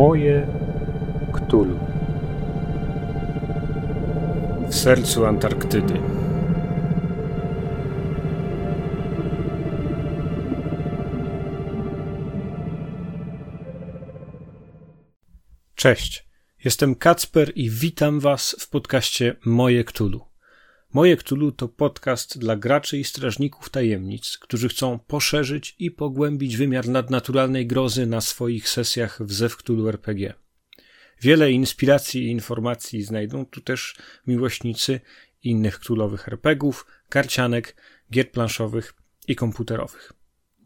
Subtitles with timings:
[0.00, 0.46] Moje
[1.32, 1.78] Ktulu.
[4.68, 5.94] W sercu Antarktydy.
[15.74, 16.28] Cześć,
[16.64, 20.29] jestem Kacper i witam Was w podcaście Moje Ktulu.
[20.92, 26.88] Moje Ktulu to podcast dla graczy i strażników tajemnic, którzy chcą poszerzyć i pogłębić wymiar
[26.88, 30.34] nadnaturalnej grozy na swoich sesjach w Zew Ktulu RPG.
[31.20, 35.00] Wiele inspiracji i informacji znajdą tu też miłośnicy
[35.42, 37.76] innych królowych RPGów, karcianek,
[38.12, 38.94] gier planszowych
[39.28, 40.12] i komputerowych.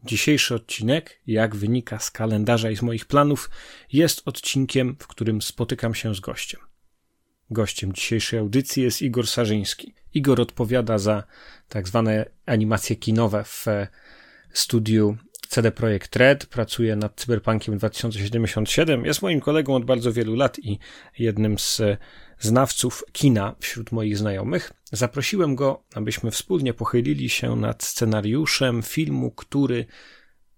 [0.03, 3.49] Dzisiejszy odcinek, jak wynika z kalendarza i z moich planów,
[3.93, 6.61] jest odcinkiem, w którym spotykam się z gościem.
[7.49, 9.93] Gościem dzisiejszej audycji jest Igor Sarzyński.
[10.13, 11.23] Igor odpowiada za
[11.69, 13.65] tak zwane animacje kinowe w
[14.53, 19.05] studiu CD Projekt Red, pracuje nad Cyberpunkiem 2077.
[19.05, 20.79] Jest moim kolegą od bardzo wielu lat i
[21.19, 21.81] jednym z
[22.39, 24.71] znawców kina wśród moich znajomych.
[24.91, 29.85] Zaprosiłem go, abyśmy wspólnie pochylili się nad scenariuszem filmu, który,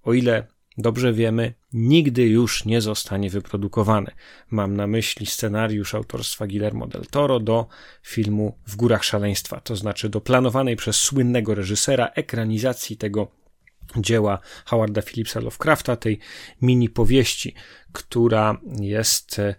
[0.04, 0.48] o ile
[0.78, 4.12] dobrze wiemy, nigdy już nie zostanie wyprodukowany.
[4.52, 7.68] Mam na myśli scenariusz autorstwa Guillermo del Toro do
[8.04, 13.28] filmu W Górach Szaleństwa, to znaczy do planowanej przez słynnego reżysera ekranizacji tego
[13.98, 16.20] dzieła Howarda Phillipsa Lovecrafta, tej
[16.62, 17.54] mini powieści,
[17.92, 19.56] która jest e,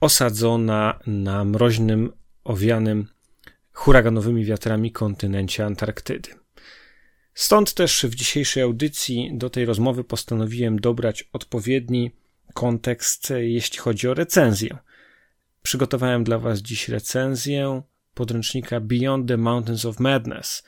[0.00, 2.12] osadzona na mroźnym,
[2.44, 3.08] owianym
[3.72, 6.45] huraganowymi wiatrami kontynencie Antarktydy.
[7.36, 12.10] Stąd też w dzisiejszej audycji do tej rozmowy postanowiłem dobrać odpowiedni
[12.54, 14.78] kontekst, jeśli chodzi o recenzję.
[15.62, 17.82] Przygotowałem dla Was dziś recenzję
[18.14, 20.62] podręcznika Beyond the Mountains of Madness.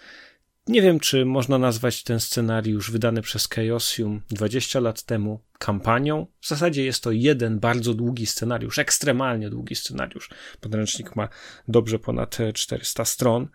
[0.67, 6.27] Nie wiem, czy można nazwać ten scenariusz wydany przez Chaosium 20 lat temu kampanią.
[6.41, 10.31] W zasadzie jest to jeden bardzo długi scenariusz, ekstremalnie długi scenariusz.
[10.61, 11.29] Podręcznik ma
[11.69, 13.49] dobrze ponad 400 stron,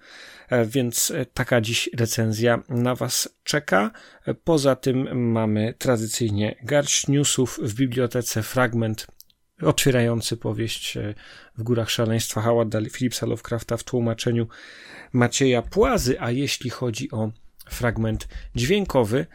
[0.66, 3.92] więc e, taka dziś recenzja na Was czeka.
[4.26, 9.08] E, poza tym mamy tradycyjnie garść newsów w bibliotece fragment
[9.62, 10.98] otwierający powieść
[11.58, 14.48] w Górach Szaleństwa Howarda Phillipsa Lovecrafta w tłumaczeniu
[15.14, 17.32] Macieja Płazy, a jeśli chodzi o
[17.70, 19.26] fragment dźwiękowy,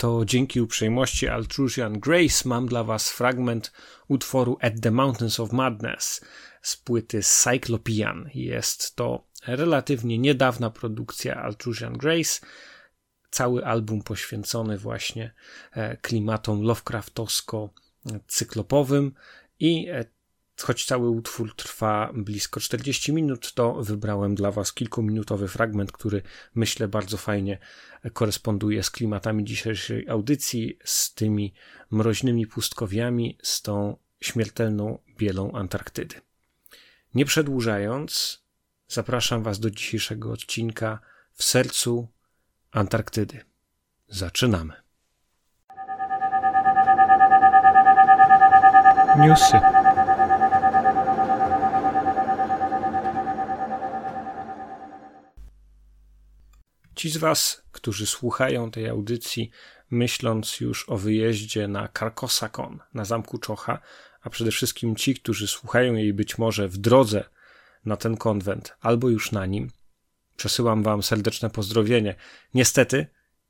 [0.00, 3.72] to dzięki uprzejmości Altrusian Grace mam dla Was fragment
[4.08, 6.24] utworu At the Mountains of Madness
[6.62, 8.30] z płyty Cyclopean.
[8.34, 12.40] Jest to relatywnie niedawna produkcja Altrusian Grace,
[13.30, 15.34] cały album poświęcony właśnie
[15.72, 19.10] e, klimatom Lovecraftowsko-cyklopowym
[19.60, 20.04] i e,
[20.62, 26.22] choć cały utwór trwa blisko 40 minut, to wybrałem dla Was kilkuminutowy fragment, który
[26.54, 27.58] myślę bardzo fajnie
[28.12, 31.54] koresponduje z klimatami dzisiejszej audycji, z tymi
[31.90, 36.14] mroźnymi pustkowiami, z tą śmiertelną bielą Antarktydy.
[37.14, 38.39] Nie przedłużając,
[38.90, 40.98] zapraszam Was do dzisiejszego odcinka
[41.32, 42.08] w sercu
[42.72, 43.44] Antarktydy.
[44.08, 44.72] Zaczynamy.
[49.18, 49.60] Newsy.
[56.94, 59.50] Ci z Was, którzy słuchają tej audycji,
[59.90, 63.80] myśląc już o wyjeździe na Karkosakon, na zamku Czocha,
[64.22, 67.24] a przede wszystkim ci, którzy słuchają jej być może w drodze
[67.84, 69.70] na ten konwent albo już na nim,
[70.36, 72.14] przesyłam Wam serdeczne pozdrowienie.
[72.54, 73.06] Niestety,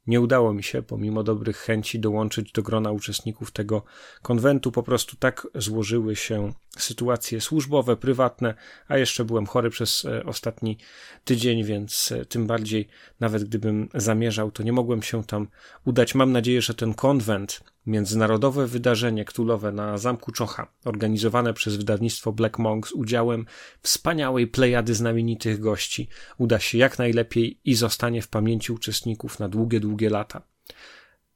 [0.07, 3.85] nie udało mi się, pomimo dobrych chęci, dołączyć do grona uczestników tego
[4.23, 4.73] konwentu.
[4.73, 8.55] Po prostu tak złożyły się sytuacje służbowe, prywatne,
[8.89, 10.79] a jeszcze byłem chory przez e, ostatni
[11.25, 12.89] tydzień, więc e, tym bardziej,
[13.21, 15.49] nawet gdybym zamierzał, to nie mogłem się tam
[15.85, 16.15] udać.
[16.15, 22.59] Mam nadzieję, że ten konwent, międzynarodowe wydarzenie ktulowe na Zamku Czocha, organizowane przez wydawnictwo Black
[22.59, 23.47] Monk z udziałem
[23.83, 26.09] wspaniałej plejady znamienitych gości,
[26.39, 30.43] uda się jak najlepiej i zostanie w pamięci uczestników na długie, długie lata.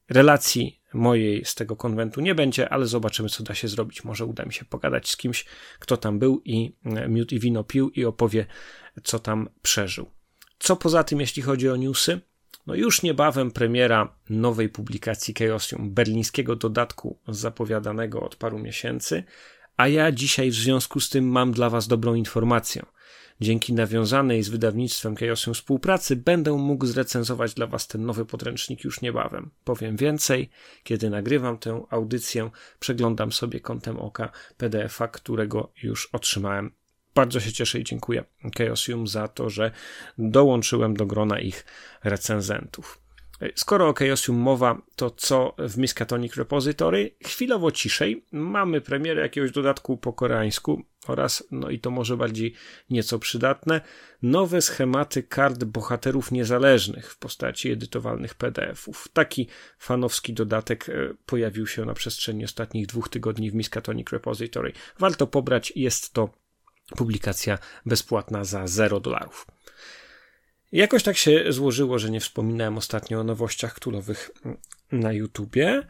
[0.09, 4.05] Relacji mojej z tego konwentu nie będzie, ale zobaczymy, co da się zrobić.
[4.05, 5.45] Może uda mi się pogadać z kimś,
[5.79, 8.47] kto tam był i e, miód i wino pił i opowie,
[9.05, 10.11] co tam przeżył.
[10.59, 12.21] Co poza tym, jeśli chodzi o newsy?
[12.67, 19.25] No już niebawem premiera nowej publikacji Chaosium, berlińskiego dodatku zapowiadanego od paru miesięcy,
[19.77, 22.83] a ja dzisiaj w związku z tym mam dla Was dobrą informację.
[23.41, 29.01] Dzięki nawiązanej z wydawnictwem Chaosium współpracy będę mógł zrecenzować dla Was ten nowy podręcznik już
[29.01, 29.51] niebawem.
[29.65, 30.51] Powiem więcej,
[30.83, 32.51] kiedy nagrywam tę audycję,
[32.81, 36.73] przeglądam sobie kątem oka PDF-a, którego już otrzymałem.
[37.15, 38.25] Bardzo się cieszę i dziękuję
[38.59, 39.71] Chaosium za to, że
[40.19, 41.65] dołączyłem do grona ich
[42.05, 43.04] recenzentów.
[43.55, 47.17] Skoro o Chaosium mowa, to co w Miskatonic Repository?
[47.25, 48.25] Chwilowo ciszej.
[48.33, 52.55] Mamy premierę jakiegoś dodatku po koreańsku oraz, no i to może bardziej
[52.91, 53.81] nieco przydatne,
[54.23, 59.09] nowe schematy kart bohaterów niezależnych w postaci edytowalnych PDF-ów.
[59.13, 59.49] Taki
[59.79, 64.73] fanowski dodatek e, pojawił się na przestrzeni ostatnich dwóch tygodni w Miskatonic Repository.
[64.99, 66.29] Warto pobrać, jest to
[66.97, 69.47] publikacja bezpłatna za 0 dolarów.
[70.75, 74.31] Jakoś tak się złożyło, że nie wspominałem ostatnio o nowościach królowych
[74.93, 75.83] na YouTubie.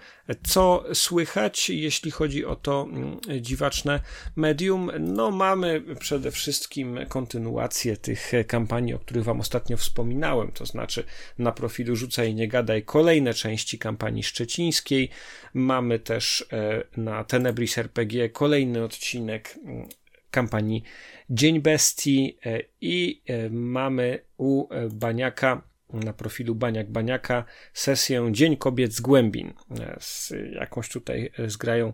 [0.46, 4.00] Co słychać, jeśli chodzi o to mm, dziwaczne
[4.36, 4.90] medium?
[5.00, 11.04] No, mamy przede wszystkim kontynuację tych kampanii, o których Wam ostatnio wspominałem, to znaczy
[11.38, 15.10] na profilu Rzucaj Nie Gadaj kolejne części kampanii szczecińskiej.
[15.54, 19.88] Mamy też e, na Tenebris RPG kolejny odcinek mm,
[20.34, 20.82] kampanii
[21.30, 28.56] Dzień Bestii e, i e, mamy u e, Baniaka na profilu Baniak Baniaka sesję Dzień
[28.56, 29.52] Kobiet z Głębin
[30.00, 31.92] z jakąś tutaj zgrają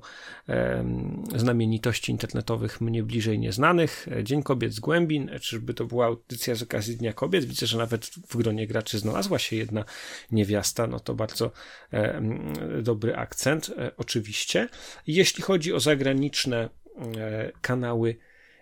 [1.36, 4.06] znamienitości internetowych mnie bliżej nieznanych.
[4.22, 7.44] Dzień Kobiet z Głębin, czyżby to była audycja z okazji Dnia Kobiet?
[7.44, 9.84] Widzę, że nawet w gronie graczy znalazła się jedna
[10.32, 11.50] niewiasta, no to bardzo
[12.82, 14.68] dobry akcent, oczywiście.
[15.06, 16.68] Jeśli chodzi o zagraniczne
[17.60, 18.16] kanały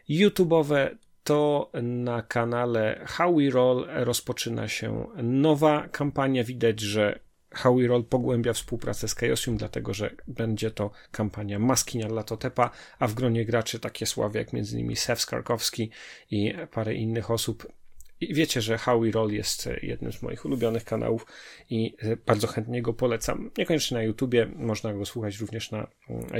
[0.08, 6.44] YouTube'owe, to na kanale How We Roll rozpoczyna się nowa kampania.
[6.44, 7.18] Widać, że
[7.50, 13.06] How We Roll pogłębia współpracę z Chaosium, dlatego że będzie to kampania Maskinia Latotepa, a
[13.06, 14.96] w gronie graczy takie sławy jak m.in.
[14.96, 15.90] Sef Skarkowski
[16.30, 17.72] i parę innych osób.
[18.20, 21.26] I wiecie, że How We Roll jest jednym z moich ulubionych kanałów
[21.70, 21.96] i
[22.26, 23.50] bardzo chętnie go polecam.
[23.58, 25.86] Niekoniecznie na YouTubie, można go słuchać również na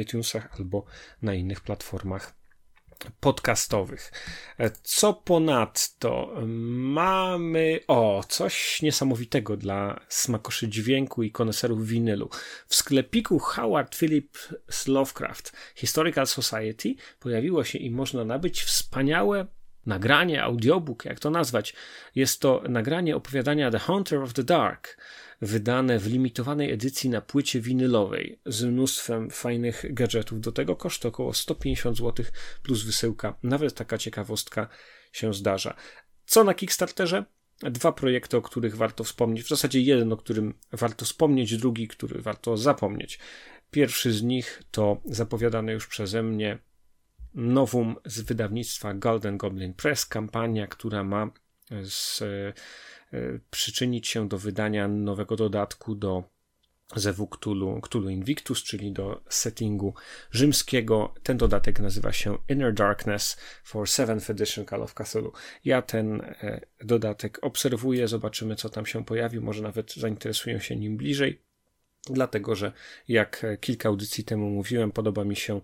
[0.01, 0.85] iTunesach albo
[1.23, 2.38] na innych platformach
[3.21, 4.13] podcastowych.
[4.83, 12.31] Co ponadto mamy, o, coś niesamowitego dla smakoszy dźwięku i koneserów winylu.
[12.67, 14.55] W sklepiku Howard Phillips
[14.87, 19.47] Lovecraft Historical Society pojawiło się i można nabyć wspaniałe
[19.87, 21.75] nagranie, audiobook, jak to nazwać.
[22.15, 24.97] Jest to nagranie opowiadania The Hunter of the Dark
[25.43, 30.41] wydane w limitowanej edycji na płycie winylowej z mnóstwem fajnych gadżetów.
[30.41, 32.27] Do tego koszt około 150 zł
[32.63, 33.39] plus wysyłka.
[33.43, 34.69] Nawet taka ciekawostka
[35.13, 35.77] się zdarza.
[36.27, 37.25] Co na Kickstarterze?
[37.63, 39.45] Dwa projekty, o których warto wspomnieć.
[39.45, 43.19] W zasadzie jeden, o którym warto wspomnieć, drugi, który warto zapomnieć.
[43.71, 46.59] Pierwszy z nich to zapowiadane już przeze mnie
[47.39, 51.31] nowum z wydawnictwa Golden Goblin Press, kampania, która ma
[51.83, 52.23] z
[53.13, 56.25] E, przyczynić się do wydania nowego dodatku do
[56.97, 59.95] Zewu Cthulhu, Cthulhu Invictus, czyli do settingu
[60.31, 61.15] rzymskiego.
[61.23, 65.33] Ten dodatek nazywa się Inner Darkness for 7th Edition Call of Cthulhu.
[65.65, 70.97] Ja ten e, dodatek obserwuję, zobaczymy co tam się pojawi, może nawet zainteresuję się nim
[70.97, 71.48] bliżej
[72.13, 72.73] dlatego że
[73.09, 75.61] jak kilka audycji temu mówiłem, podoba mi się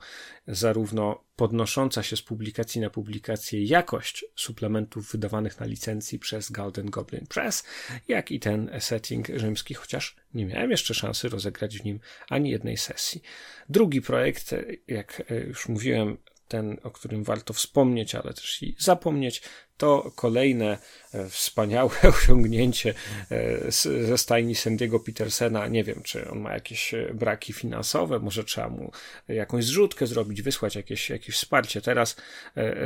[0.49, 7.27] zarówno podnosząca się z publikacji na publikację jakość suplementów wydawanych na licencji przez Golden Goblin
[7.27, 7.65] Press,
[8.09, 12.77] jak i ten setting rzymski, chociaż nie miałem jeszcze szansy rozegrać w nim ani jednej
[12.77, 13.23] sesji.
[13.69, 14.55] Drugi projekt,
[14.89, 16.17] jak już mówiłem,
[16.49, 19.43] ten, o którym warto wspomnieć, ale też i zapomnieć,
[19.77, 20.79] to kolejne
[21.13, 22.95] e, wspaniałe osiągnięcie
[23.31, 23.73] e,
[24.07, 25.69] ze stajni Sandiego Petersena.
[25.69, 28.93] Nie wiem, czy on ma jakieś e, braki finansowe, może trzeba mu
[29.29, 31.81] jakąś zrzutkę zrobić, wysłać jakieś, jakieś wsparcie.
[31.81, 32.17] Teraz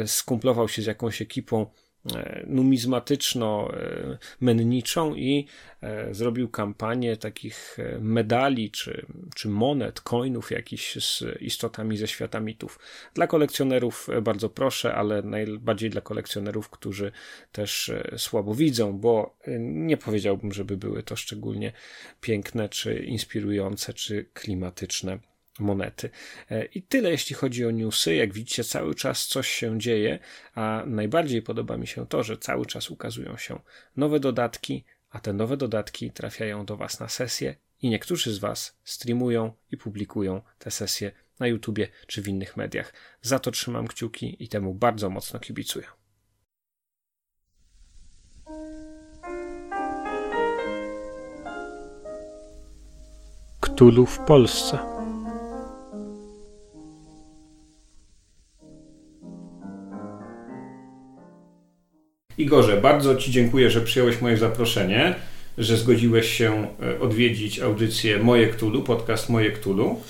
[0.06, 1.66] skumplował się z jakąś ekipą
[2.46, 5.46] numizmatyczno-menniczą e, i
[5.80, 12.78] e, zrobił kampanię takich medali czy, czy monet, coinów jakichś z istotami ze świata mitów.
[13.14, 17.12] Dla kolekcjonerów bardzo proszę, ale najbardziej dla kolekcjonerów, którzy
[17.52, 21.72] też słabo widzą, bo nie powiedziałbym, żeby były to szczególnie
[22.20, 25.18] piękne, czy inspirujące, czy klimatyczne
[25.58, 26.10] monety.
[26.50, 28.14] E, I tyle, jeśli chodzi o newsy.
[28.14, 30.18] Jak widzicie, cały czas coś się dzieje,
[30.54, 33.60] a najbardziej podoba mi się to, że cały czas ukazują się
[33.96, 38.78] nowe dodatki, a te nowe dodatki trafiają do Was na sesję i niektórzy z Was
[38.84, 42.92] streamują i publikują te sesje na YouTubie czy w innych mediach.
[43.22, 45.86] Za to trzymam kciuki i temu bardzo mocno kibicuję.
[53.60, 54.97] Ktulu w Polsce.
[62.38, 65.14] Igorze, bardzo Ci dziękuję, że przyjąłeś moje zaproszenie,
[65.58, 70.00] że zgodziłeś się e, odwiedzić audycję Moje Ktulu, podcast Moje Ktulu.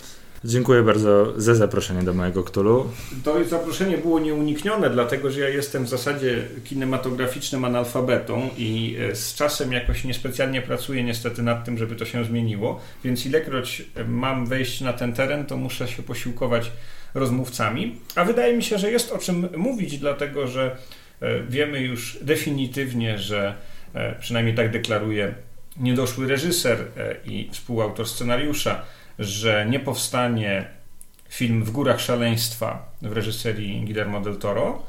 [0.44, 2.90] Dziękuję bardzo za zaproszenie do mojego Ktulu.
[3.24, 9.34] To zaproszenie było nieuniknione, dlatego że ja jestem w zasadzie kinematograficznym analfabetą i e, z
[9.34, 14.80] czasem jakoś niespecjalnie pracuję niestety nad tym, żeby to się zmieniło, więc ilekroć mam wejść
[14.80, 16.70] na ten teren, to muszę się posiłkować
[17.14, 17.96] rozmówcami.
[18.14, 20.98] A wydaje mi się, że jest o czym mówić, dlatego że e,
[21.48, 23.54] wiemy już definitywnie, że
[23.94, 25.34] e, przynajmniej tak deklaruje
[25.76, 26.78] niedoszły reżyser
[27.24, 28.82] i współautor scenariusza,
[29.18, 30.64] że nie powstanie
[31.28, 34.82] film W Górach Szaleństwa w reżyserii Guillermo del Toro.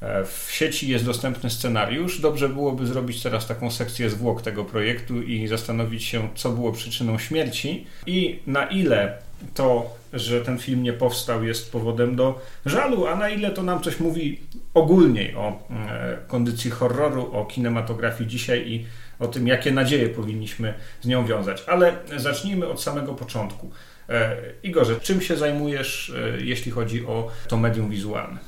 [0.00, 2.20] E, w sieci jest dostępny scenariusz.
[2.20, 7.18] Dobrze byłoby zrobić teraz taką sekcję zwłok tego projektu i zastanowić się, co było przyczyną
[7.18, 9.18] śmierci i na ile
[9.54, 13.82] to, że ten film nie powstał, jest powodem do żalu, a na ile to nam
[13.82, 14.40] coś mówi
[14.74, 18.86] ogólniej o e, kondycji horroru, o kinematografii dzisiaj i
[19.18, 21.64] o tym, jakie nadzieje powinniśmy z nią wiązać.
[21.66, 23.70] Ale zacznijmy od samego początku.
[24.08, 28.38] E, Igorze, czym się zajmujesz, e, jeśli chodzi o to medium wizualne?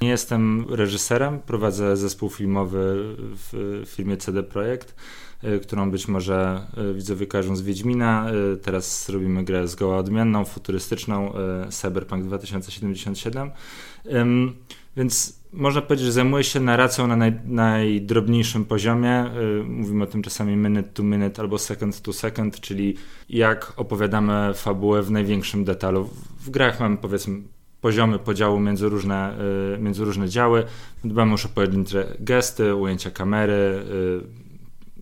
[0.00, 4.94] Nie jestem reżyserem, prowadzę zespół filmowy w firmie CD Projekt,
[5.62, 8.26] którą być może widzowie kojarzą z Wiedźmina.
[8.62, 11.32] Teraz robimy grę zgoła odmienną, futurystyczną,
[11.70, 13.50] Cyberpunk 2077.
[14.96, 19.24] Więc można powiedzieć, że zajmuje się narracją na naj, najdrobniejszym poziomie.
[19.60, 22.96] Y, mówimy o tym czasami minute to minute albo second to second, czyli
[23.28, 26.08] jak opowiadamy fabułę w największym detalu.
[26.40, 27.42] W grach mamy powiedzmy
[27.80, 29.38] poziomy podziału między różne,
[29.74, 30.64] y, między różne działy.
[31.04, 34.43] Dbamy już o pojedyncze gesty, ujęcia kamery, y,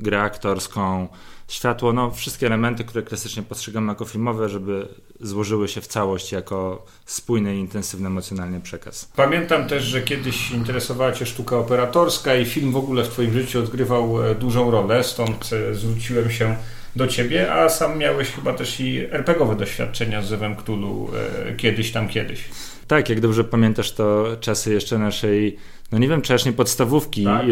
[0.03, 1.09] grę aktorską,
[1.49, 4.89] światło, no wszystkie elementy, które klasycznie postrzegamy jako filmowe, żeby
[5.21, 9.13] złożyły się w całość jako spójny i intensywny emocjonalnie przekaz.
[9.17, 13.59] Pamiętam też, że kiedyś interesowała Cię sztuka operatorska i film w ogóle w Twoim życiu
[13.59, 16.57] odgrywał e, dużą rolę, stąd e, zwróciłem się
[16.97, 21.09] do Ciebie, a sam miałeś chyba też i RPGowe doświadczenia z Zewem Cthulhu
[21.49, 22.45] e, kiedyś tam kiedyś.
[22.87, 25.57] Tak, jak dobrze pamiętasz, to czasy jeszcze naszej
[25.93, 27.47] no nie wiem, czy aż nie podstawówki tak,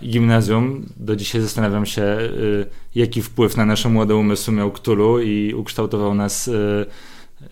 [0.00, 0.86] i gimnazjum.
[0.96, 6.14] Do dzisiaj zastanawiam się, y, jaki wpływ na nasze młode umysły miał Ktulu i ukształtował
[6.14, 6.50] nas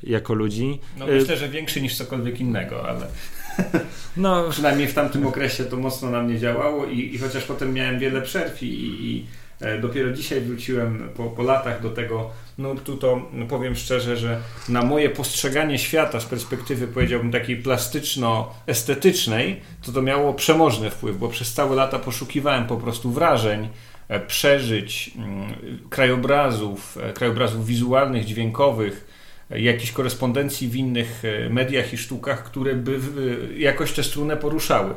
[0.03, 0.81] jako ludzi.
[0.99, 3.07] No myślę, że większy niż cokolwiek innego, ale
[4.17, 4.51] no.
[4.51, 8.23] przynajmniej w tamtym okresie to mocno na mnie działało i, i chociaż potem miałem wiele
[8.23, 8.67] przerw i,
[9.01, 9.46] i E,
[9.81, 15.11] dopiero dzisiaj wróciłem po, po latach do tego nurtu, to powiem szczerze, że na moje
[15.11, 21.77] postrzeganie świata z perspektywy, powiedziałbym, takiej plastyczno-estetycznej, to to miało przemożny wpływ, bo przez całe
[21.77, 23.69] lata poszukiwałem po prostu wrażeń,
[24.09, 25.55] e, przeżyć, mm,
[25.91, 29.17] krajobrazów, e, krajobrazów wizualnych, dźwiękowych,
[29.51, 32.99] jakiejś korespondencji w innych mediach i sztukach, które by
[33.57, 34.95] jakoś tę strunę poruszały.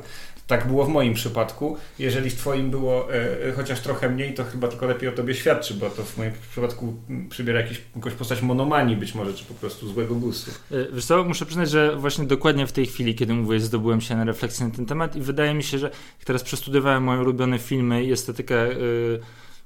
[0.50, 1.78] Tak było w moim przypadku.
[2.00, 5.36] Jeżeli w Twoim było e, e, chociaż trochę mniej, to chyba tylko lepiej o Tobie
[5.36, 6.94] świadczy, bo to w moim przypadku
[7.30, 10.52] przybiera jakiś, jakąś postać monomanii być może, czy po prostu złego gustu.
[10.72, 14.16] E, wiesz co, muszę przyznać, że właśnie dokładnie w tej chwili, kiedy mówię, zdobyłem się
[14.16, 17.60] na refleksję na ten temat i wydaje mi się, że jak teraz przestudiowałem moje ulubione
[17.60, 19.20] filmy i estetykę, yy,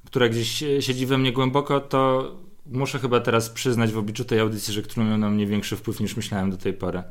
[0.06, 2.32] która gdzieś siedzi we mnie głęboko, to
[2.66, 6.00] muszę chyba teraz przyznać w obliczu tej audycji, że które miał na mnie większy wpływ
[6.00, 7.04] niż myślałem do tej pory.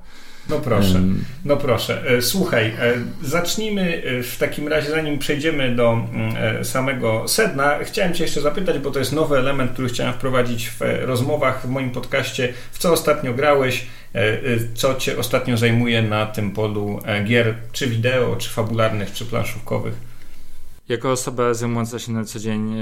[0.49, 1.03] No proszę,
[1.45, 2.03] no proszę.
[2.07, 8.15] E, słuchaj, e, zacznijmy e, w takim razie, zanim przejdziemy do mm, samego sedna, chciałem
[8.15, 11.91] Cię jeszcze zapytać, bo to jest nowy element, który chciałem wprowadzić w rozmowach w moim
[11.91, 12.53] podcaście.
[12.73, 13.87] W co ostatnio grałeś?
[14.75, 20.12] Co Cię ostatnio zajmuje na tym polu gier, czy wideo, czy fabularnych, czy planszówkowych?
[20.93, 22.75] Jako osoba zajmująca się na co dzień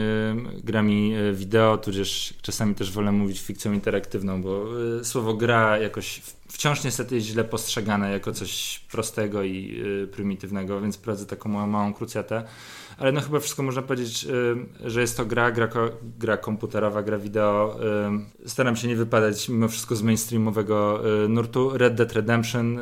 [0.65, 4.65] grami wideo, tudzież czasami też wolę mówić fikcją interaktywną, bo
[5.03, 11.27] słowo gra jakoś wciąż niestety jest źle postrzegane jako coś prostego i prymitywnego, więc prowadzę
[11.27, 12.45] taką małą, małą krucjatę.
[12.99, 14.27] Ale no chyba wszystko można powiedzieć,
[14.85, 15.69] że jest to gra, gra,
[16.19, 17.79] gra komputerowa, gra wideo.
[18.47, 21.79] Staram się nie wypadać mimo wszystko z mainstreamowego nurtu.
[21.79, 22.81] Red Dead Redemption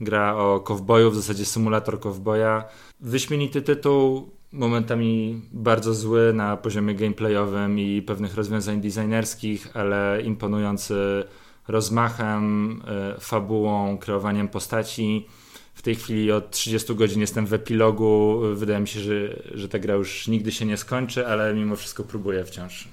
[0.00, 2.64] gra o kowboju, w zasadzie symulator kowboja.
[3.04, 11.24] Wyśmienity tytuł, momentami bardzo zły na poziomie gameplayowym i pewnych rozwiązań designerskich, ale imponujący
[11.68, 15.26] rozmachem, e, fabułą, kreowaniem postaci.
[15.74, 18.40] W tej chwili od 30 godzin jestem w epilogu.
[18.54, 22.04] Wydaje mi się, że, że ta gra już nigdy się nie skończy, ale mimo wszystko
[22.04, 22.88] próbuję wciąż.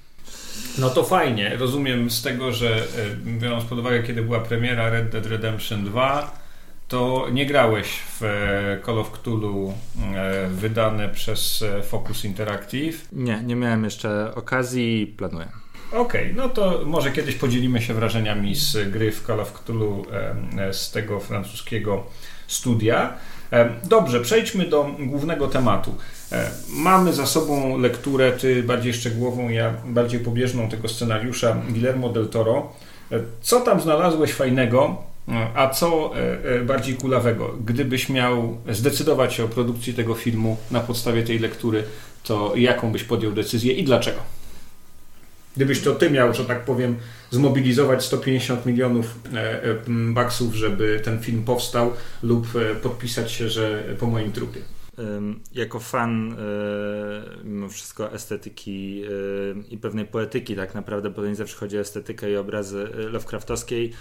[0.78, 1.58] No to fajnie.
[1.60, 6.41] Rozumiem z tego, że e, biorąc pod uwagę, kiedy była premiera Red Dead Redemption 2,
[6.92, 9.74] to nie grałeś w e, Call of Cthulhu
[10.50, 13.08] wydane przez Focus Interactive?
[13.12, 15.48] Nie, nie miałem jeszcze okazji i planuję.
[15.92, 20.06] Okej, okay, no to może kiedyś podzielimy się wrażeniami z gry w Call of Cthulhu
[20.72, 22.04] z tego francuskiego
[22.48, 23.14] studia.
[23.84, 25.96] Dobrze, przejdźmy do głównego tematu.
[26.70, 32.74] Mamy za sobą lekturę, ty bardziej szczegółową, ja bardziej pobieżną tego scenariusza Guillermo del Toro.
[33.42, 35.11] Co tam znalazłeś fajnego,
[35.56, 36.12] a co
[36.66, 37.58] bardziej kulawego?
[37.66, 41.84] Gdybyś miał zdecydować się o produkcji tego filmu na podstawie tej lektury,
[42.24, 44.20] to jaką byś podjął decyzję i dlaczego?
[45.56, 46.96] Gdybyś to ty miał, że tak powiem,
[47.32, 49.76] zmobilizować 150 milionów e, e,
[50.14, 54.60] baksów, żeby ten film powstał, lub e, podpisać się, że po moim trupie.
[55.54, 56.36] Jako fan
[57.44, 59.04] mimo wszystko estetyki
[59.70, 63.94] i pewnej poetyki, tak naprawdę, bo to nie zawsze chodzi o estetykę i obrazy Lovecraftowskiej.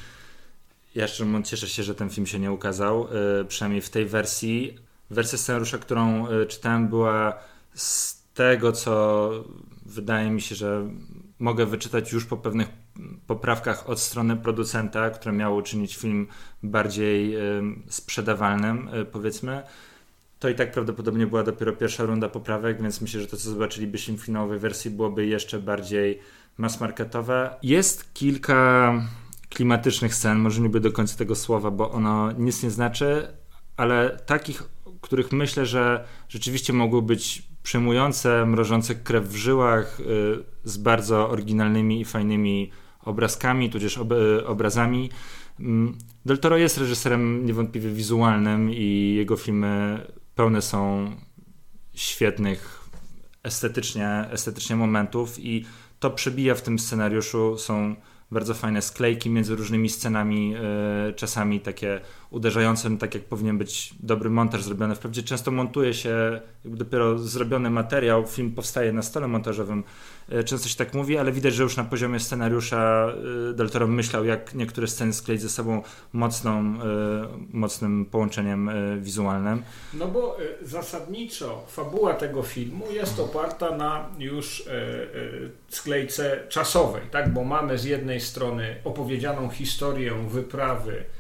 [0.95, 3.09] Ja szczerze cieszę się, że ten film się nie ukazał,
[3.49, 4.79] przynajmniej w tej wersji.
[5.11, 7.39] Wersja scenariusza, którą czytałem, była
[7.75, 9.31] z tego, co
[9.87, 10.89] wydaje mi się, że
[11.39, 12.69] mogę wyczytać już po pewnych
[13.27, 16.27] poprawkach od strony producenta, które miało uczynić film
[16.63, 17.37] bardziej
[17.89, 19.63] sprzedawalnym, e, powiedzmy.
[20.39, 24.19] To i tak prawdopodobnie była dopiero pierwsza runda poprawek, więc myślę, że to, co zobaczylibyśmy
[24.19, 26.19] w finałowej wersji, byłoby jeszcze bardziej
[26.59, 27.55] mass marketowe.
[27.63, 28.93] Jest kilka
[29.51, 33.29] klimatycznych scen, może nie do końca tego słowa, bo ono nic nie znaczy,
[33.77, 34.63] ale takich,
[35.01, 40.05] których myślę, że rzeczywiście mogły być przejmujące, mrożące krew w żyłach, y,
[40.65, 45.11] z bardzo oryginalnymi i fajnymi obrazkami, tudzież ob y, obrazami.
[45.61, 51.11] Mm, Del Toro jest reżyserem niewątpliwie wizualnym i jego filmy pełne są
[51.95, 52.81] świetnych
[53.43, 55.65] estetycznie, estetycznie momentów i
[56.01, 57.59] to przebija w tym scenariuszu.
[57.59, 57.97] Są
[58.31, 64.31] bardzo fajne sklejki między różnymi scenami, e, czasami takie uderzające, tak jak powinien być dobry
[64.31, 64.95] montaż zrobiony.
[64.95, 69.85] Wprawdzie często montuje się dopiero zrobiony materiał, film powstaje na stole montażowym,
[70.29, 73.13] e, często się tak mówi, ale widać, że już na poziomie scenariusza
[73.51, 75.83] e, Del Toro myślał, jak niektóre sceny skleić ze sobą
[76.13, 76.75] mocną,
[77.53, 78.71] mocnym połączeniem
[79.01, 79.63] wizualnym.
[79.95, 84.65] No bo zasadniczo fabuła tego filmu jest oparta na już
[85.69, 87.33] sklejce czasowej, tak?
[87.33, 91.20] bo mamy z jednej strony opowiedzianą historię wyprawy e,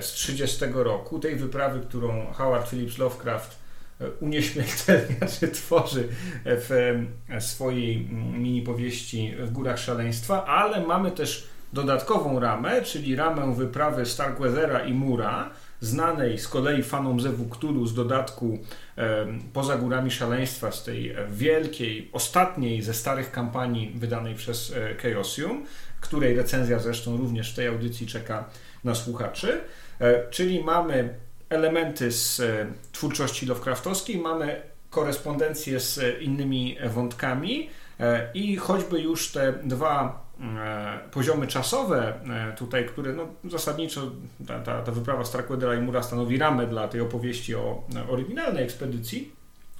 [0.00, 3.58] z 30 roku, tej wyprawy, którą Howard Phillips Lovecraft
[4.00, 6.08] e, unieśmiertelnia, czy tworzy
[6.44, 6.96] w
[7.28, 8.00] e, swojej
[8.32, 14.94] mini powieści w Górach Szaleństwa, ale mamy też dodatkową ramę, czyli ramę wyprawy Starkweathera i
[14.94, 18.58] Mura, znanej z kolei fanom Zewu Cthulhu z dodatku
[18.98, 25.66] e, Poza Górami Szaleństwa, z tej wielkiej, ostatniej ze starych kampanii wydanej przez e, Chaosium,
[26.00, 28.44] której recenzja zresztą również w tej audycji czeka
[28.86, 29.60] na słuchaczy.
[30.00, 31.14] E, czyli mamy
[31.48, 37.70] elementy z e, twórczości Lovecraftowskiej, mamy korespondencję z innymi wątkami
[38.00, 42.12] e, i choćby już te dwa E, poziomy czasowe
[42.50, 44.00] e, tutaj, które no, zasadniczo
[44.46, 48.64] ta, ta, ta wyprawa Starkweathera i Mura stanowi ramę dla tej opowieści o e, oryginalnej
[48.64, 49.32] ekspedycji,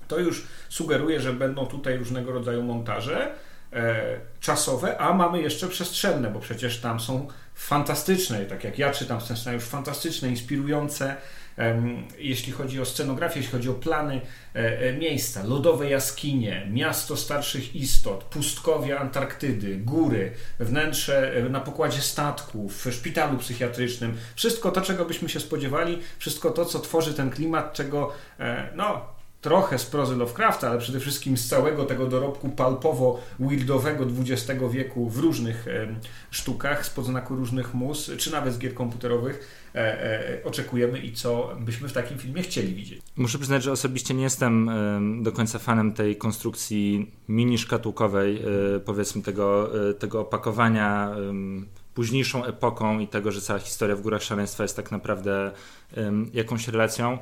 [0.08, 3.34] to już sugeruje, że będą tutaj różnego rodzaju montaże
[4.40, 9.36] czasowe, a mamy jeszcze przestrzenne, bo przecież tam są fantastyczne, tak jak ja czytam ten
[9.36, 11.16] scenariusz, fantastyczne, inspirujące
[12.18, 14.20] jeśli chodzi o scenografię, jeśli chodzi o plany
[14.54, 22.00] e, e, miejsca, lodowe jaskinie, miasto starszych istot, pustkowie Antarktydy, góry, wnętrze e, na pokładzie
[22.00, 27.30] statku, w szpitalu psychiatrycznym, wszystko to, czego byśmy się spodziewali, wszystko to, co tworzy ten
[27.30, 28.12] klimat, czego
[28.74, 29.15] no,
[29.46, 35.18] trochę z prozy Lovecrafta, ale przede wszystkim z całego tego dorobku palpowo-wildowego XX wieku w
[35.18, 35.86] różnych e,
[36.30, 41.56] sztukach, z znaku różnych mus, czy nawet z gier komputerowych e, e, oczekujemy i co
[41.60, 43.02] byśmy w takim filmie chcieli widzieć.
[43.16, 44.70] Muszę przyznać, że osobiście nie jestem
[45.22, 48.42] do końca fanem tej konstrukcji mini szkatułkowej,
[48.84, 51.16] powiedzmy tego, tego opakowania
[51.94, 55.52] późniejszą epoką i tego, że cała historia w Górach Szaleństwa jest tak naprawdę
[56.32, 57.18] jakąś relacją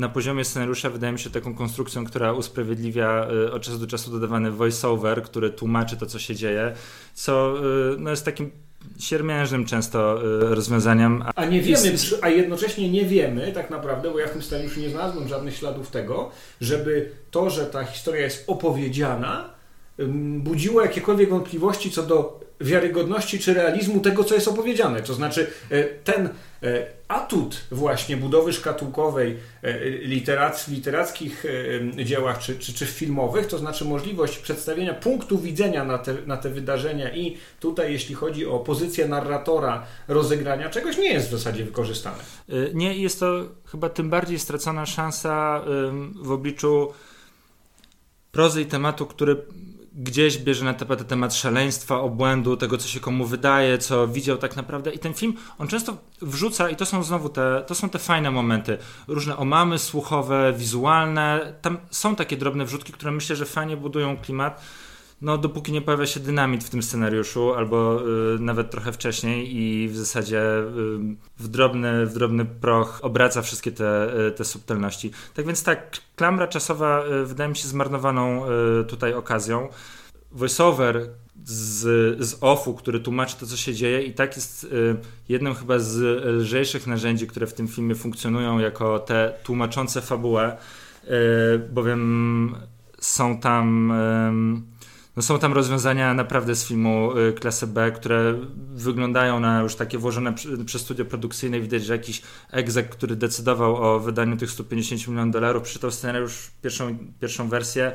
[0.00, 4.10] na poziomie scenariusza wydaje mi się taką konstrukcją, która usprawiedliwia y, od czasu do czasu
[4.10, 6.72] dodawany voiceover, który tłumaczy to, co się dzieje,
[7.14, 7.54] co
[7.94, 8.50] y, no, jest takim
[8.98, 11.24] siermiężnym często y, rozwiązaniem.
[11.34, 14.90] A nie wiemy, a jednocześnie nie wiemy tak naprawdę, bo ja w tym scenariuszu nie
[14.90, 19.50] znalazłem żadnych śladów tego, żeby to, że ta historia jest opowiedziana,
[20.38, 25.02] budziło jakiekolwiek wątpliwości co do wiarygodności czy realizmu tego, co jest opowiedziane.
[25.02, 25.50] To znaczy,
[26.04, 26.28] ten
[26.62, 31.44] E, atut właśnie budowy szkatułkowej e, literac, literackich
[31.98, 36.36] e, dziełach czy, czy, czy filmowych, to znaczy możliwość przedstawienia punktu widzenia na te, na
[36.36, 41.64] te wydarzenia i tutaj jeśli chodzi o pozycję narratora rozegrania czegoś nie jest w zasadzie
[41.64, 42.18] wykorzystane.
[42.74, 45.64] Nie, jest to chyba tym bardziej stracona szansa
[46.22, 46.92] w obliczu
[48.32, 49.36] prozy i tematu, który
[49.92, 54.56] gdzieś bierze na tapetę temat szaleństwa, obłędu, tego, co się komu wydaje, co widział tak
[54.56, 54.90] naprawdę.
[54.90, 58.30] I ten film, on często wrzuca, i to są znowu te, to są te fajne
[58.30, 61.54] momenty, różne omamy słuchowe, wizualne.
[61.62, 64.62] Tam są takie drobne wrzutki, które myślę, że fajnie budują klimat.
[65.20, 68.02] No dopóki nie pojawia się dynamit w tym scenariuszu, albo
[68.34, 70.62] y, nawet trochę wcześniej i w zasadzie y,
[71.38, 75.10] w, drobny, w drobny proch obraca wszystkie te, y, te subtelności.
[75.34, 78.44] Tak więc tak, klamra czasowa y, wydaje mi się zmarnowaną
[78.80, 79.68] y, tutaj okazją.
[80.32, 81.10] Voiceover
[81.44, 81.80] z,
[82.24, 84.96] z offu, który tłumaczy to, co się dzieje i tak jest y,
[85.28, 90.56] jednym chyba z lżejszych narzędzi, które w tym filmie funkcjonują jako te tłumaczące fabułę,
[91.72, 92.56] bowiem
[93.00, 93.92] są tam
[95.16, 98.34] no są tam rozwiązania naprawdę z filmu y, klasy B, które
[98.74, 100.34] wyglądają na już takie włożone
[100.66, 101.60] przez studio produkcyjne.
[101.60, 106.98] Widać, że jakiś egzek, który decydował o wydaniu tych 150 milionów dolarów, przeczytał scenariusz, pierwszą,
[107.20, 107.92] pierwszą wersję,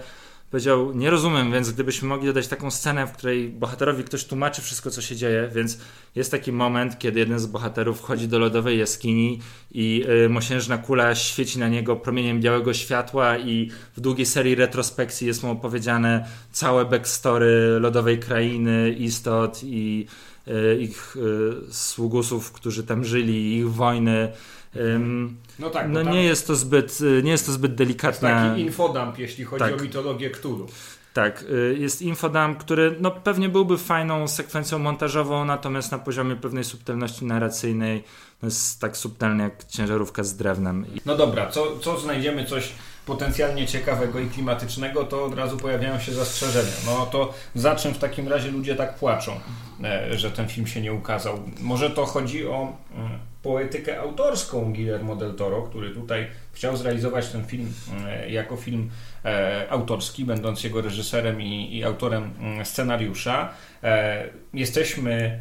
[0.56, 4.92] powiedział, nie rozumiem, więc gdybyśmy mogli dodać taką scenę, w której bohaterowi ktoś tłumaczy wszystko,
[4.92, 5.78] co się dzieje, więc
[6.16, 9.40] jest taki moment, kiedy jeden z bohaterów wchodzi do lodowej jaskini
[9.72, 15.28] i y, mosiężna kula świeci na niego promieniem białego światła i w długiej serii retrospekcji
[15.28, 20.08] jest mu opowiedziane całe backstory lodowej krainy, istot i
[20.48, 21.18] y, ich
[21.70, 24.32] y, sługusów, którzy tam żyli, ich wojny.
[25.60, 25.90] No tak.
[25.90, 28.30] No nie jest to zbyt, y, nie jest to zbyt delikatne.
[28.30, 29.80] Jest taki infodump, jeśli chodzi tak.
[29.80, 30.68] o mitologię Cthulhu.
[31.14, 36.64] Tak, y, jest infodump, który no, pewnie byłby fajną sekwencją montażową, natomiast na poziomie pewnej
[36.64, 38.04] subtelności narracyjnej
[38.42, 40.86] no jest tak subtelny jak ciężarówka z drewnem.
[41.06, 42.72] No dobra, co, co znajdziemy coś
[43.06, 46.74] potencjalnie ciekawego i klimatycznego, to od razu pojawiają się zastrzeżenia.
[46.86, 49.40] No to za czym w takim razie ludzie tak płaczą,
[49.84, 51.40] e, że ten film się nie ukazał?
[51.62, 57.46] Może to chodzi o mm, poetykę autorską Guillermo del Toro, który tutaj chciał zrealizować ten
[57.46, 57.74] film
[58.08, 58.90] e, jako film
[59.26, 63.50] e, autorski, będąc jego reżyserem i, i autorem mm, scenariusza.
[64.54, 65.40] Jesteśmy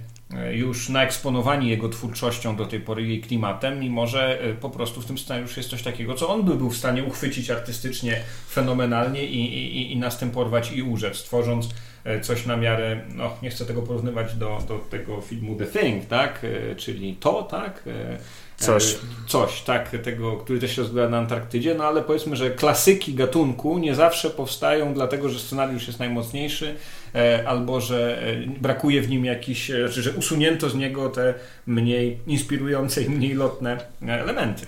[0.52, 5.18] już naeksponowani jego twórczością do tej pory, jej klimatem, mimo że po prostu w tym
[5.18, 9.92] scenariuszu jest coś takiego, co on by był w stanie uchwycić artystycznie, fenomenalnie i, i,
[9.92, 11.68] i nas tym porwać i urzec, tworząc
[12.04, 16.06] E, coś na miarę, no nie chcę tego porównywać do, do tego filmu The Thing,
[16.06, 18.18] tak, e, czyli to, tak, e,
[18.56, 18.96] Coś.
[19.28, 23.78] Coś, tak, tego, który też się rozgrywa na Antarktydzie, no ale powiedzmy, że klasyki gatunku
[23.78, 27.03] nie zawsze powstają dlatego, że scenariusz jest najmocniejszy, E,
[27.46, 31.34] albo że e, brakuje w nim jakiś, e, znaczy, że usunięto z niego te
[31.66, 34.66] mniej inspirujące i mniej lotne elementy.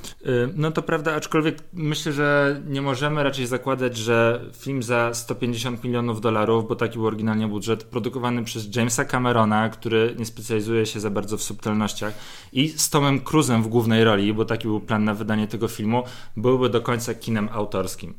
[0.54, 6.20] No to prawda, aczkolwiek myślę, że nie możemy raczej zakładać, że film za 150 milionów
[6.20, 11.10] dolarów, bo taki był oryginalnie budżet, produkowany przez Jamesa Camerona, który nie specjalizuje się za
[11.10, 12.14] bardzo w subtelnościach
[12.52, 16.02] i z Tomem Cruzem w głównej roli, bo taki był plan na wydanie tego filmu,
[16.36, 18.14] byłby do końca kinem autorskim.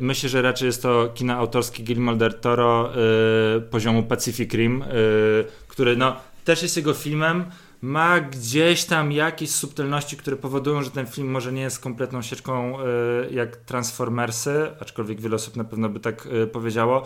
[0.00, 2.90] Myślę, że raczej jest to kino autorskie Guillermo del Toro,
[3.70, 4.86] poziomu Pacific Rim, y,
[5.68, 7.44] który no, też jest jego filmem,
[7.82, 12.80] ma gdzieś tam jakieś subtelności, które powodują, że ten film może nie jest kompletną sieczką
[12.80, 12.84] y,
[13.30, 17.02] jak Transformersy, aczkolwiek wiele osób na pewno by tak y, powiedziało.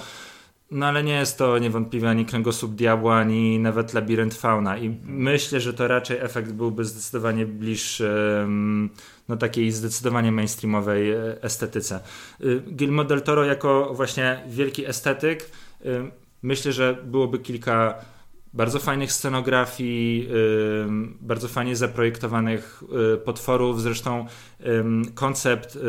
[0.70, 4.78] No ale nie jest to niewątpliwie ani kręgosłup diabła, ani nawet labirynt fauna.
[4.78, 8.10] I myślę, że to raczej efekt byłby zdecydowanie bliższy
[9.28, 12.00] no, takiej zdecydowanie mainstreamowej estetyce.
[12.66, 15.50] Guillermo del Toro jako właśnie wielki estetyk
[16.42, 17.94] Myślę, że byłoby kilka
[18.52, 20.28] bardzo fajnych scenografii,
[21.20, 22.82] bardzo fajnie zaprojektowanych
[23.14, 23.82] y, potworów.
[23.82, 24.26] Zresztą
[25.14, 25.80] koncept y,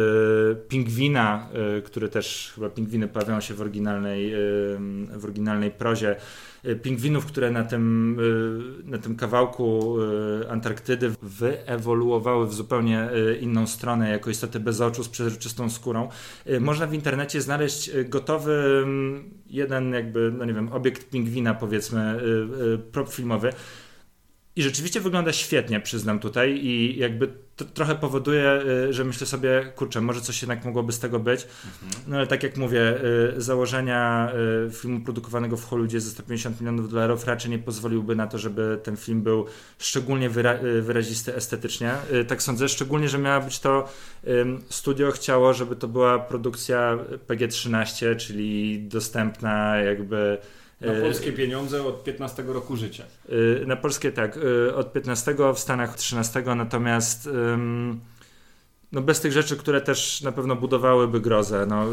[0.67, 4.33] pingwina, y, który też chyba pingwiny pojawiają się w oryginalnej,
[5.17, 6.15] w oryginalnej prozie,
[6.81, 14.09] pingwinów, które na tym, y, na tym kawałku y, Antarktydy wyewoluowały w zupełnie inną stronę,
[14.09, 16.09] jako istoty bez oczu z przezroczystą skórą.
[16.59, 22.19] Można w internecie znaleźć gotowy mm, jeden jakby, no nie wiem, obiekt pingwina powiedzmy,
[22.91, 23.53] prop filmowy,
[24.55, 29.71] i rzeczywiście wygląda świetnie, przyznam tutaj, i jakby to trochę powoduje, y, że myślę sobie,
[29.75, 31.47] kurczę, może coś jednak mogłoby z tego być.
[31.83, 32.03] Mhm.
[32.07, 32.97] No ale tak jak mówię,
[33.37, 34.31] y, założenia
[34.67, 38.79] y, filmu produkowanego w Hollywoodzie za 150 milionów dolarów raczej nie pozwoliłby na to, żeby
[38.83, 39.45] ten film był
[39.79, 41.93] szczególnie wyra wyrazisty estetycznie.
[42.27, 43.89] Tak sądzę, szczególnie, że miała być to
[44.69, 50.37] studio chciało, żeby to była produkcja PG-13, czyli dostępna jakby
[50.81, 53.03] na e, polskie pieniądze od 15 roku życia.
[53.61, 54.39] E, na polskie tak,
[54.69, 57.29] e, od 15, w Stanach 13, natomiast
[58.91, 61.65] no bez tych rzeczy, które też na pewno budowałyby grozę.
[61.65, 61.85] No,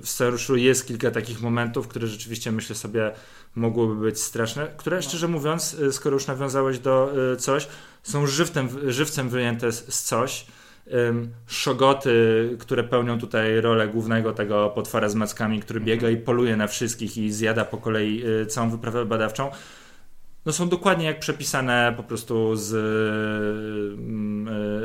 [0.00, 3.12] w scenariuszu jest kilka takich momentów, które rzeczywiście myślę sobie
[3.54, 5.02] mogłyby być straszne, które no.
[5.02, 7.68] szczerze mówiąc, skoro już nawiązałeś do coś,
[8.02, 10.46] są żywcem, żywcem wyjęte z coś
[11.46, 16.66] szogoty, które pełnią tutaj rolę głównego tego potwora z mackami, który biega i poluje na
[16.66, 19.50] wszystkich i zjada po kolei y, całą wyprawę badawczą.
[20.46, 22.72] no są dokładnie jak przepisane po prostu z,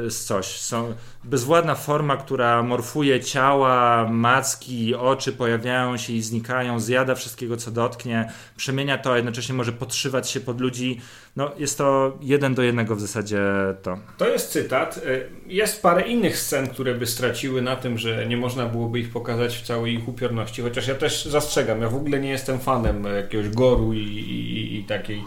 [0.05, 0.45] e, z coś.
[0.45, 7.71] Są bezwładna forma, która morfuje ciała, macki, oczy pojawiają się i znikają, zjada wszystkiego, co
[7.71, 11.01] dotknie, przemienia to, a jednocześnie może podszywać się pod ludzi.
[11.35, 13.41] No, jest to jeden do jednego w zasadzie
[13.83, 13.97] to.
[14.17, 14.99] To jest cytat.
[15.47, 19.57] Jest parę innych scen, które by straciły na tym, że nie można byłoby ich pokazać
[19.57, 23.49] w całej ich upiorności, chociaż ja też zastrzegam, ja w ogóle nie jestem fanem jakiegoś
[23.49, 25.23] goru i, i, i takiej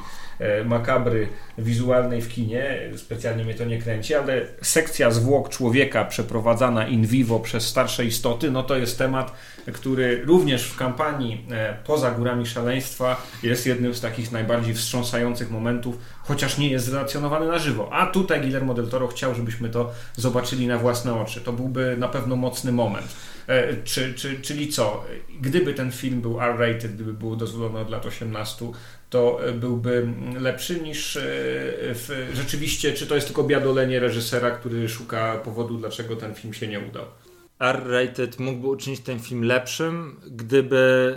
[0.64, 7.06] makabry wizualnej w kinie, specjalnie mnie to nie kręci, ale sekcja zwłok człowieka przeprowadzana in
[7.06, 9.32] vivo przez starsze istoty, no to jest temat,
[9.72, 15.98] który również w kampanii e, Poza Górami Szaleństwa jest jednym z takich najbardziej wstrząsających momentów,
[16.22, 17.88] chociaż nie jest zrelacjonowany na żywo.
[17.92, 21.40] A tutaj Guillermo del Toro chciał, żebyśmy to zobaczyli na własne oczy.
[21.40, 23.06] To byłby na pewno mocny moment.
[23.46, 25.04] E, czy, czy, czyli co?
[25.40, 28.66] Gdyby ten film był R-rated, gdyby było dozwolone od lat 18,
[29.10, 30.08] to byłby
[30.40, 36.16] lepszy niż e, w, rzeczywiście, czy to jest tylko biadolenie reżysera, który szuka powodu, dlaczego
[36.16, 37.04] ten film się nie udał.
[37.60, 41.16] R-rated mógłby uczynić ten film lepszym, gdyby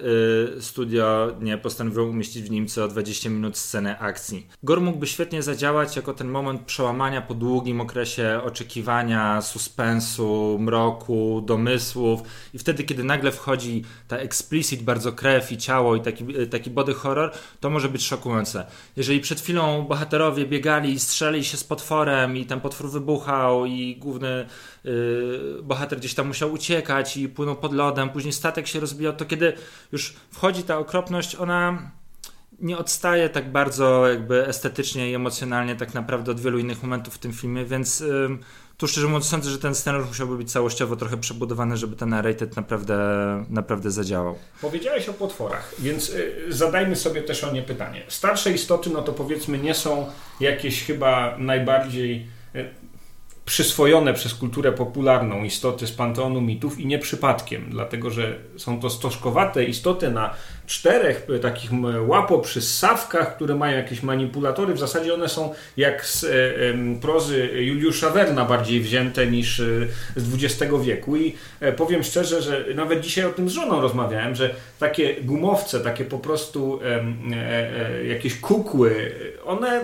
[0.57, 4.47] y, studio nie postanowiło umieścić w nim co 20 minut sceny akcji.
[4.63, 12.21] Gore mógłby świetnie zadziałać jako ten moment przełamania po długim okresie oczekiwania, suspensu, mroku, domysłów
[12.53, 16.69] i wtedy, kiedy nagle wchodzi ta explicit bardzo krew i ciało i taki, y, taki
[16.69, 18.65] body horror, to może być szokujące.
[18.97, 23.95] Jeżeli przed chwilą bohaterowie biegali i strzeli się z potworem i ten potwór wybuchał i
[23.95, 24.45] główny
[24.85, 29.25] y, bohater gdzieś tam musiał uciekać i płynął pod lodem, później statek się rozbijał, to
[29.25, 29.53] kiedy
[29.91, 31.91] już wchodzi ta okropność, ona
[32.59, 37.17] nie odstaje tak bardzo jakby estetycznie i emocjonalnie tak naprawdę od wielu innych momentów w
[37.17, 38.37] tym filmie, więc yy,
[38.77, 42.55] tu szczerze mówiąc sądzę, że ten scenariusz musiałby być całościowo trochę przebudowany, żeby ten narrated
[42.55, 42.97] naprawdę,
[43.49, 44.35] naprawdę zadziałał.
[44.61, 48.03] Powiedziałeś o potworach, więc y, zadajmy sobie też o nie pytanie.
[48.07, 50.07] Starsze istoty, no to powiedzmy nie są
[50.39, 52.82] jakieś chyba najbardziej y,
[53.45, 58.89] przyswojone przez kulturę popularną istoty z panteonu mitów i nie przypadkiem, dlatego że są to
[58.89, 60.33] stożkowate istoty na
[60.67, 61.71] czterech e, takich
[62.07, 64.73] łapoprzyssawkach, które mają jakieś manipulatory.
[64.73, 66.29] W zasadzie one są jak z e,
[67.01, 69.63] prozy Juliusza Werna bardziej wzięte niż e,
[70.15, 71.35] z XX wieku i
[71.77, 76.19] powiem szczerze, że nawet dzisiaj o tym z żoną rozmawiałem, że takie gumowce, takie po
[76.19, 76.79] prostu
[78.07, 79.11] jakieś kukły,
[79.45, 79.81] one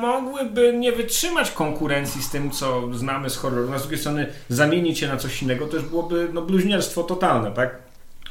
[0.00, 3.70] mogłyby nie wytrzymać konkurencji z tym, co znamy z horroru.
[3.70, 7.78] Na drugiej strony zamienić je na coś innego też byłoby no, bluźnierstwo totalne, tak?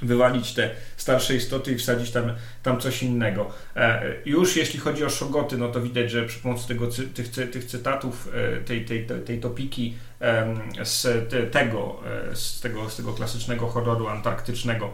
[0.01, 2.33] Wywalić te starsze istoty i wsadzić tam,
[2.63, 3.49] tam coś innego.
[3.75, 7.65] E, już jeśli chodzi o szogoty, no to widać, że przy pomocy tego, tych, tych
[7.65, 11.99] cytatów, e, tej, tej, tej topiki e, z te, tego,
[12.33, 14.89] z tego, z tego klasycznego horroru antarktycznego,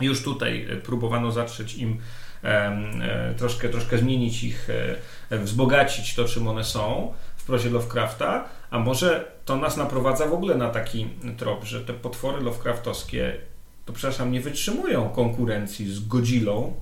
[0.00, 1.98] już tutaj próbowano zatrzeć im
[2.46, 4.94] E, troszkę, troszkę zmienić ich, e,
[5.30, 10.54] wzbogacić to, czym one są w prozie Lovecrafta, a może to nas naprowadza w ogóle
[10.54, 13.36] na taki trop, że te potwory Lovecraftowskie,
[13.84, 16.74] to przepraszam, nie wytrzymują konkurencji z Godzillą,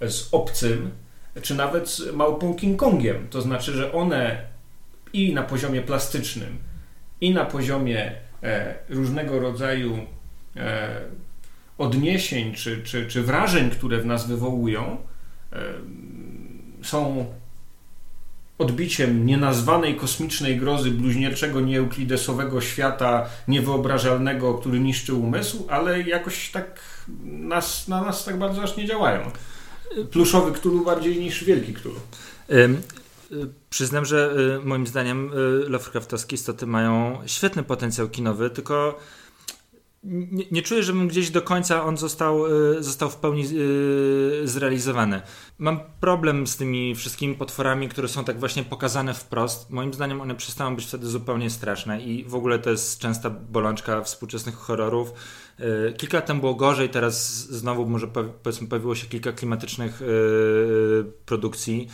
[0.00, 0.90] z Obcym,
[1.42, 3.28] czy nawet z małpą King Kongiem.
[3.30, 4.46] To znaczy, że one
[5.12, 6.58] i na poziomie plastycznym,
[7.20, 9.98] i na poziomie e, różnego rodzaju
[11.78, 14.96] odniesień czy, czy, czy wrażeń, które w nas wywołują,
[16.82, 17.26] są
[18.58, 26.80] odbiciem nienazwanej kosmicznej grozy bluźnierczego, nieuklidesowego świata niewyobrażalnego, który niszczy umysł, ale jakoś tak
[27.24, 29.30] nas, na nas tak bardzo aż nie działają.
[30.10, 32.00] Pluszowy Ktulu bardziej niż wielki Ktulu.
[33.70, 38.98] Przyznam, że y, moim zdaniem y, Lovecraftowskie istoty mają świetny potencjał kinowy, tylko
[40.04, 45.22] nie, nie, czuję, żebym gdzieś do końca on został, y, został w pełni y, zrealizowany.
[45.58, 49.70] Mam problem z tymi wszystkimi potworami, które są tak właśnie pokazane wprost.
[49.70, 54.02] Moim zdaniem one przestają być wtedy zupełnie straszne i w ogóle to jest częsta bolączka
[54.02, 55.12] współczesnych horrorów.
[55.60, 58.06] Y, kilka lat temu było gorzej, teraz znowu może
[58.42, 60.02] powiedzmy pojawiło się kilka klimatycznych
[61.26, 61.88] produkcji.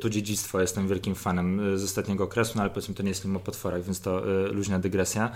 [0.00, 3.36] Tu dziedzictwo, jestem wielkim fanem z ostatniego okresu, no ale powiedzmy to nie jest film
[3.36, 5.30] o potworach, więc to luźna dygresja.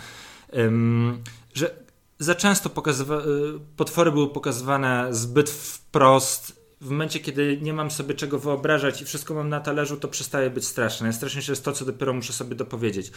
[1.55, 1.90] Że
[2.21, 8.15] za często pokazywa- y, potwory były pokazywane zbyt wprost w momencie, kiedy nie mam sobie
[8.15, 11.05] czego wyobrażać i wszystko mam na talerzu, to przestaje być straszne.
[11.05, 13.11] Najstraszniejsze jest to, co dopiero muszę sobie dopowiedzieć.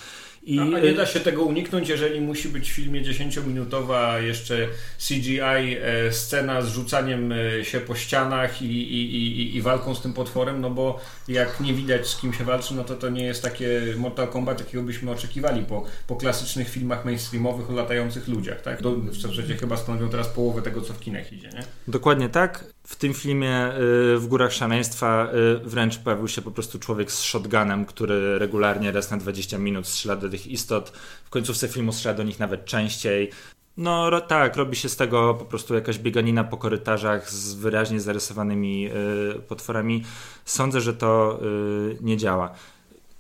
[0.44, 0.60] I...
[0.60, 4.68] A, nie da się tego uniknąć, jeżeli musi być w filmie 10-minutowa jeszcze
[5.08, 10.02] CGI e, scena z rzucaniem e, się po ścianach i, i, i, i, walką z
[10.02, 13.24] tym potworem, no bo jak nie widać z kim się walczy, no to to nie
[13.24, 18.62] jest takie Mortal Kombat, jakiego byśmy oczekiwali po, po klasycznych filmach mainstreamowych o latających ludziach,
[18.62, 18.82] tak?
[18.82, 21.64] Do, w zasadzie chyba stanowią teraz połowę tego, co w kinach idzie, nie?
[21.88, 23.72] Dokładnie tak w tym filmie
[24.18, 25.30] w Górach Szaleństwa
[25.64, 30.16] wręcz pojawił się po prostu człowiek z shotgunem, który regularnie raz na 20 minut strzela
[30.16, 30.90] do tych istot.
[31.26, 33.32] W końcówce filmu strzela do nich nawet częściej.
[33.78, 38.02] No ro, tak, robi się z tego po prostu jakaś bieganina po korytarzach z wyraźnie
[38.02, 38.90] zarysowanymi
[39.36, 40.04] y, potworami.
[40.46, 42.54] Sądzę, że to y, nie działa.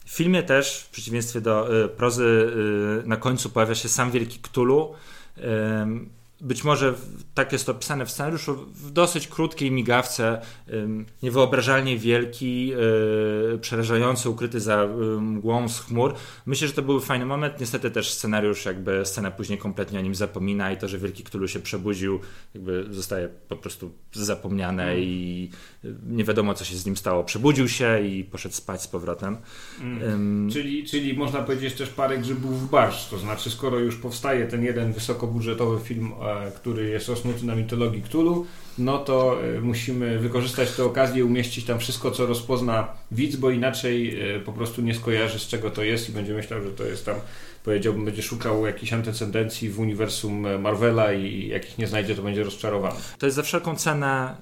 [0.05, 2.23] W filmie też, w przeciwieństwie do y, prozy,
[3.03, 4.93] y, na końcu pojawia się sam Wielki Ktulu
[6.43, 6.93] być może
[7.33, 10.41] tak jest to opisane w scenariuszu, w dosyć krótkiej migawce,
[11.23, 12.73] niewyobrażalnie wielki,
[13.53, 14.87] e, przerażający, ukryty za
[15.19, 16.13] mgłą z chmur.
[16.45, 17.59] Myślę, że to był fajny moment.
[17.59, 21.47] Niestety też scenariusz, jakby scena później kompletnie o nim zapomina i to, że Wielki Ktulu
[21.47, 22.19] się przebudził,
[22.53, 24.99] jakby zostaje po prostu zapomniane mm.
[24.99, 25.49] i
[26.09, 27.23] nie wiadomo, co się z nim stało.
[27.23, 29.37] Przebudził się i poszedł spać z powrotem.
[29.81, 30.11] Mm.
[30.11, 34.47] Um, czyli, czyli można powiedzieć też parę grzybów w barsz, to znaczy skoro już powstaje
[34.47, 38.45] ten jeden wysokobudżetowy film e, który jest osnuty na mitologii Cthulhu,
[38.77, 44.21] no to e, musimy wykorzystać tę okazję umieścić tam wszystko, co rozpozna widz, bo inaczej
[44.35, 47.05] e, po prostu nie skojarzy, z czego to jest i będzie myślał, że to jest
[47.05, 47.15] tam,
[47.63, 52.43] powiedziałbym, będzie szukał jakichś antecedencji w uniwersum Marvela i jak ich nie znajdzie, to będzie
[52.43, 52.95] rozczarowany.
[53.19, 54.35] To jest za wszelką cenę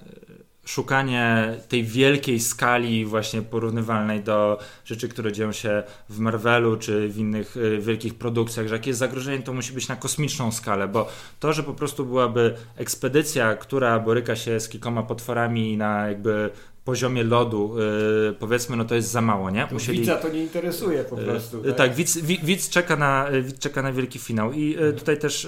[0.65, 7.17] szukanie tej wielkiej skali właśnie porównywalnej do rzeczy, które dzieją się w Marvelu czy w
[7.17, 11.09] innych y, wielkich produkcjach, że jak jest zagrożenie, to musi być na kosmiczną skalę, bo
[11.39, 16.49] to, że po prostu byłaby ekspedycja, która boryka się z kilkoma potworami na jakby
[16.83, 17.75] poziomie lodu,
[18.25, 19.67] yy, powiedzmy, no to jest za mało, nie?
[19.71, 19.99] Musieli...
[19.99, 21.57] Widza to nie interesuje po prostu.
[21.57, 25.17] Yy, tak, tak widz, widz, czeka na, widz czeka na wielki finał i yy, tutaj
[25.17, 25.47] też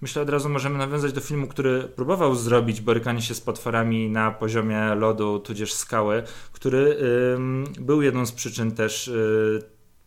[0.00, 4.30] myślę od razu możemy nawiązać do filmu, który próbował zrobić borykanie się z potworami na
[4.30, 6.22] poziomie lodu, tudzież skały,
[6.52, 6.96] który
[7.80, 9.10] był jedną z przyczyn też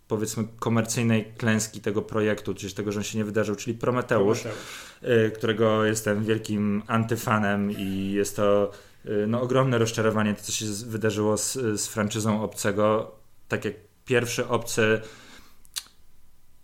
[0.08, 5.38] powiedzmy komercyjnej klęski tego projektu, czyli tego, że on się nie wydarzył, czyli Prometeusz, Prometeusz.
[5.38, 8.95] którego jestem wielkim antyfanem i jest to Y,
[9.28, 13.16] no, ogromne rozczarowanie to, co się wydarzyło z, z franczyzą Obcego.
[13.48, 13.74] Tak jak
[14.06, 15.02] pierwszy Obcy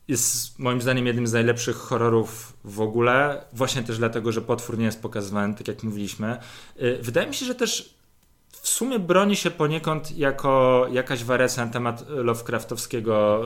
[0.08, 4.86] jest moim zdaniem jednym z najlepszych horrorów w ogóle, właśnie też dlatego, że potwór nie
[4.86, 6.38] jest pokazywany, tak jak mówiliśmy.
[6.82, 8.01] Y, wydaje mi się, że też
[8.62, 13.44] w sumie broni się poniekąd jako jakaś wariacja na temat Lovecraftowskiego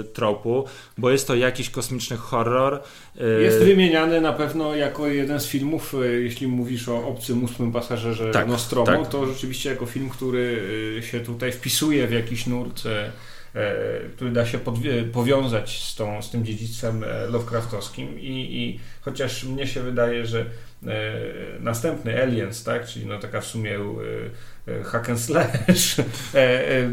[0.00, 0.64] y, tropu,
[0.98, 2.82] bo jest to jakiś kosmiczny horror.
[3.20, 7.72] Y, jest wymieniany na pewno jako jeden z filmów, y, jeśli mówisz o obcym ósmym
[7.72, 9.08] pasażerze tak, Nostromo, tak.
[9.08, 10.62] to rzeczywiście jako film, który
[11.10, 12.82] się tutaj wpisuje w jakiś nurt
[14.16, 14.58] który da się
[15.12, 20.46] powiązać z, tą, z tym dziedzictwem Lovecraftowskim i, i chociaż mnie się wydaje, że
[21.60, 23.80] następny Aliens, tak, czyli no taka w sumie e,
[24.72, 25.96] e, hack and slash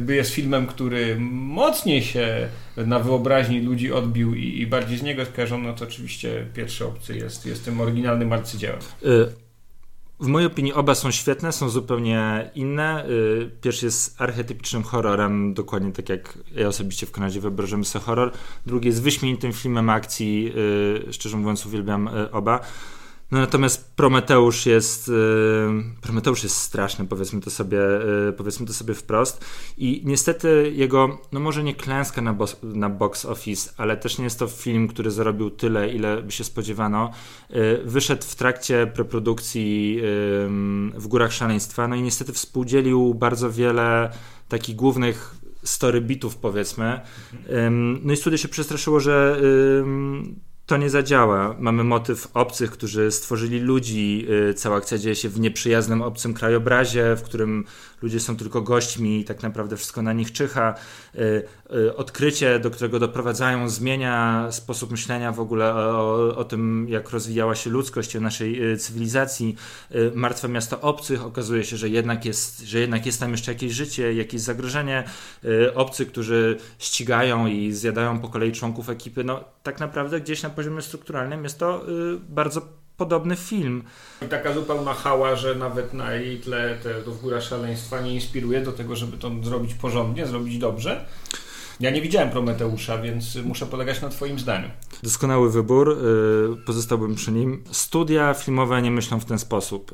[0.08, 5.74] jest filmem, który mocniej się na wyobraźni ludzi odbił i, bardziej z niego skojarzono, no
[5.74, 8.80] to oczywiście pierwszy obcy jest, jest tym oryginalnym arcydziełem.
[10.20, 13.06] W mojej opinii oba są świetne, są zupełnie inne.
[13.62, 18.32] Pierwszy jest archetypicznym horrorem, dokładnie tak jak ja osobiście w Kanadzie wyobrażam sobie horror.
[18.66, 20.54] Drugi jest wyśmienitym filmem akcji,
[21.12, 22.60] szczerze mówiąc uwielbiam oba.
[23.34, 28.94] No natomiast Prometeusz jest yy, Prometeusz jest straszny, powiedzmy to sobie yy, powiedzmy to sobie
[28.94, 29.46] wprost
[29.78, 34.24] i niestety jego, no może nie klęska na, bo, na box office, ale też nie
[34.24, 37.12] jest to film, który zarobił tyle, ile by się spodziewano.
[37.50, 40.02] Yy, wyszedł w trakcie preprodukcji
[40.94, 44.10] w Górach Szaleństwa, no i niestety współdzielił bardzo wiele
[44.50, 47.02] takich głównych story bitów powiedzmy.
[48.04, 49.42] No i studio się przestraszyło, że
[50.66, 51.56] to nie zadziała.
[51.60, 54.28] Mamy motyw obcych, którzy stworzyli ludzi.
[54.50, 57.66] Y, cała akcja dzieje się w nieprzyjaznym obcym krajobrazie, w którym
[58.02, 60.76] ludzie są tylko gośćmi i tak naprawdę wszystko na nich czyha.
[61.16, 61.44] Y,
[61.76, 67.56] y, odkrycie, do którego doprowadzają, zmienia sposób myślenia w ogóle o, o tym, jak rozwijała
[67.56, 69.56] się ludzkość, o naszej cywilizacji.
[70.16, 74.14] Martwe miasto obcych, okazuje się, że jednak jest, że jednak jest tam jeszcze jakieś życie,
[74.14, 75.04] jakieś zagrożenie.
[75.76, 79.24] Obcy, którzy ścigają i zjadają po kolei członków ekipy.
[79.24, 81.86] No, tak naprawdę gdzieś na poziomie strukturalnym jest to
[82.30, 82.62] bardzo
[82.98, 83.84] podobny film.
[84.22, 88.62] I taka zupełna hała, że nawet na jej tle te do góra szaleństwa nie inspiruje
[88.62, 91.06] do tego, żeby to zrobić porządnie, zrobić dobrze.
[91.80, 94.70] Ja nie widziałem Prometeusza, więc muszę polegać na Twoim zdaniu.
[95.04, 97.64] Doskonały wybór, y, pozostałbym przy nim.
[97.72, 99.92] Studia filmowe nie myślą w ten sposób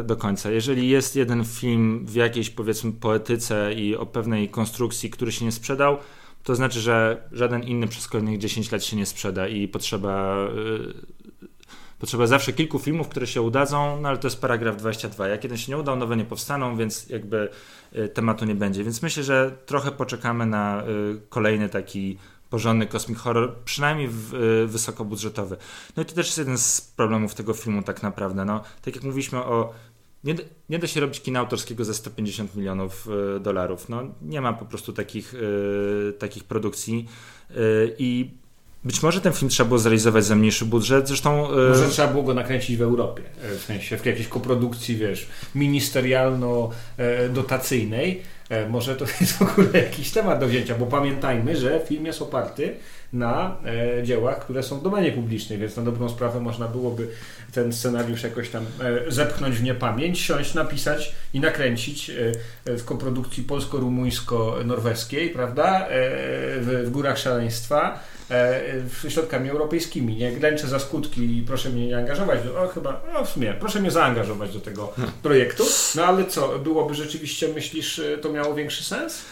[0.00, 0.50] y, do końca.
[0.50, 5.52] Jeżeli jest jeden film w jakiejś powiedzmy poetyce i o pewnej konstrukcji, który się nie
[5.52, 5.98] sprzedał,
[6.42, 11.22] to znaczy, że żaden inny przez kolejnych 10 lat się nie sprzeda i potrzeba y,
[12.02, 15.28] Potrzeba zawsze kilku filmów, które się udadzą, no ale to jest paragraf 22.
[15.28, 17.48] Jak jeden się nie udał, nowe nie powstaną, więc jakby
[17.96, 18.84] y, tematu nie będzie.
[18.84, 22.18] Więc myślę, że trochę poczekamy na y, kolejny taki
[22.50, 25.56] porządny kosmic horror, przynajmniej w, y, wysokobudżetowy.
[25.96, 28.44] No i to też jest jeden z problemów tego filmu tak naprawdę.
[28.44, 29.72] No, tak jak mówiliśmy o
[30.24, 30.34] nie,
[30.68, 33.08] nie da się robić kina autorskiego za 150 milionów
[33.40, 33.88] dolarów.
[33.88, 35.34] No, nie ma po prostu takich,
[36.18, 37.08] takich produkcji
[37.98, 38.30] i
[38.84, 41.48] być może ten film trzeba było zrealizować za mniejszy budżet, zresztą...
[41.68, 43.22] Może trzeba było go nakręcić w Europie,
[43.58, 48.16] w sensie w jakiejś koprodukcji, wiesz, ministerialno-dotacyjnej.
[48.70, 52.74] Może to jest w ogóle jakiś temat do wzięcia, bo pamiętajmy, że film jest oparty
[53.12, 57.08] na e, dziełach, które są w domenie publicznej, więc na dobrą sprawę można byłoby
[57.52, 63.42] ten scenariusz jakoś tam e, zepchnąć w niepamięć, siąść, napisać i nakręcić e, w koprodukcji
[63.42, 65.88] polsko-rumuńsko-norweskiej, prawda, e,
[66.60, 68.21] w, w Górach Szaleństwa, e,
[69.08, 70.16] środkami europejskimi.
[70.16, 72.40] Nie glęczę za skutki i proszę mnie nie angażować.
[72.44, 75.14] Do, o, chyba, no w sumie, proszę mnie zaangażować do tego hmm.
[75.22, 75.64] projektu.
[75.96, 79.24] No ale co, byłoby rzeczywiście, myślisz, to miało większy sens?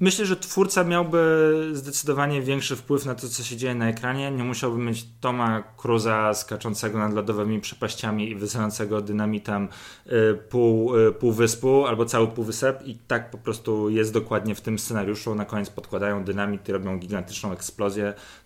[0.00, 4.30] Myślę, że twórca miałby zdecydowanie większy wpływ na to, co się dzieje na ekranie.
[4.30, 9.68] Nie musiałby mieć Toma Cruza skaczącego nad lodowymi przepaściami i wysyłającego dynamitem
[10.06, 14.60] y, pół, y, pół wyspu albo cały półwysep i tak po prostu jest dokładnie w
[14.60, 15.34] tym scenariuszu.
[15.34, 17.89] Na koniec podkładają dynamit i robią gigantyczną eksplozję,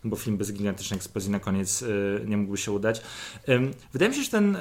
[0.05, 3.03] no bo film bez gigantycznej eksplozji na koniec y, nie mógłby się udać.
[3.93, 4.57] Wydaje mi się, że, ten,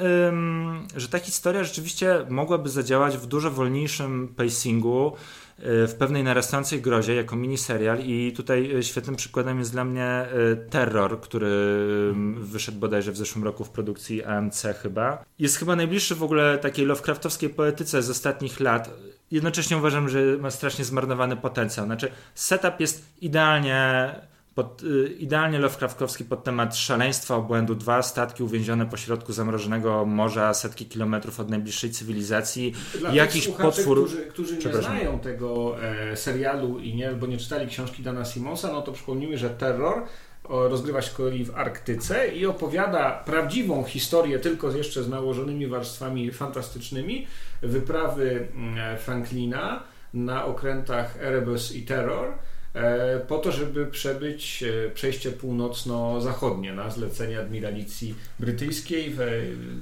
[0.95, 5.13] że ta historia rzeczywiście mogłaby zadziałać w dużo wolniejszym pacingu,
[5.59, 10.25] E, w pewnej narastającej grozie jako miniserial i tutaj e, świetnym przykładem jest dla mnie
[10.69, 11.49] Terror, który
[12.37, 15.25] wyszedł bodajże w zeszłym roku w produkcji AMC chyba.
[15.39, 18.89] Jest chyba najbliższy w ogóle takiej Lovecraftowskiej poetyce z ostatnich lat.
[19.31, 21.85] Jednocześnie uważam, że ma strasznie zmarnowany potencjał.
[21.85, 24.09] Znaczy setup jest idealnie
[24.55, 27.75] pod, y, idealnie Lovecraftowski pod temat szaleństwa obłędu.
[27.75, 32.73] Dwa statki uwięzione pośrodku zamrożonego morza, setki kilometrów od najbliższej cywilizacji.
[32.99, 34.05] Dla Jakiś potwór.
[34.05, 38.71] Którzy, którzy nie znają tego e, serialu i nie, bo nie czytali książki Dana Simonsa,
[38.73, 40.03] no to przypomnijmy, że terror
[40.49, 47.27] rozgrywa się kolei w Arktyce i opowiada prawdziwą historię, tylko jeszcze z nałożonymi warstwami fantastycznymi,
[47.61, 49.83] wyprawy mm, Franklina
[50.13, 52.52] na okrętach Erebus i Terror E,
[53.27, 59.15] po to, żeby przebyć e, przejście północno-zachodnie na zlecenie admiralicji brytyjskiej.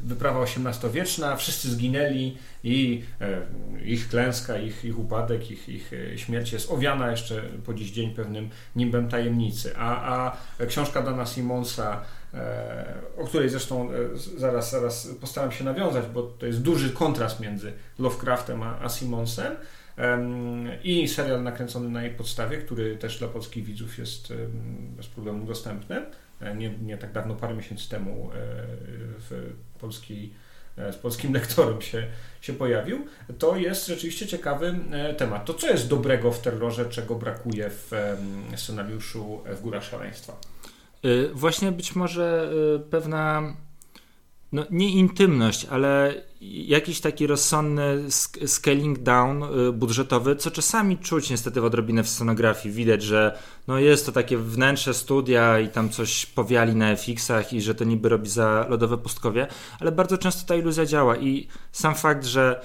[0.03, 3.41] Wyprawa XVIII-wieczna, wszyscy zginęli i e,
[3.85, 8.49] ich klęska, ich, ich upadek, ich, ich śmierć jest owiana jeszcze po dziś dzień pewnym
[8.75, 9.73] nimbem tajemnicy.
[9.77, 10.15] A,
[10.59, 12.01] a książka Dana Simonsa
[13.17, 13.89] o której zresztą
[14.37, 19.55] zaraz, zaraz postaram się nawiązać, bo to jest duży kontrast między Lovecraftem a, a Simonsem,
[20.84, 24.34] i serial nakręcony na jej podstawie, który też dla polskich widzów jest
[24.97, 26.06] bez problemu dostępny.
[26.41, 28.38] E, nie, nie tak dawno, parę miesięcy temu e,
[29.20, 29.52] w
[30.78, 32.08] e, z polskim lektorem się,
[32.41, 33.06] się pojawił.
[33.39, 34.76] To jest rzeczywiście ciekawy
[35.18, 35.45] temat.
[35.45, 37.91] To co jest dobrego w terrorze, czego brakuje w
[38.56, 40.38] scenariuszu w Górach Szaleństwa?
[41.34, 42.54] Właśnie być może
[42.89, 43.54] pewna
[44.52, 48.04] no, nie intymność, ale jakiś taki rozsądny
[48.45, 52.76] scaling down y, budżetowy, co czasami czuć niestety w odrobinę w scenografii.
[52.76, 53.38] Widać, że
[53.68, 57.84] no jest to takie wnętrze studia i tam coś powiali na FX-ach i że to
[57.84, 59.47] niby robi za lodowe pustkowie,
[59.80, 62.62] ale bardzo często ta iluzja działa i sam fakt, że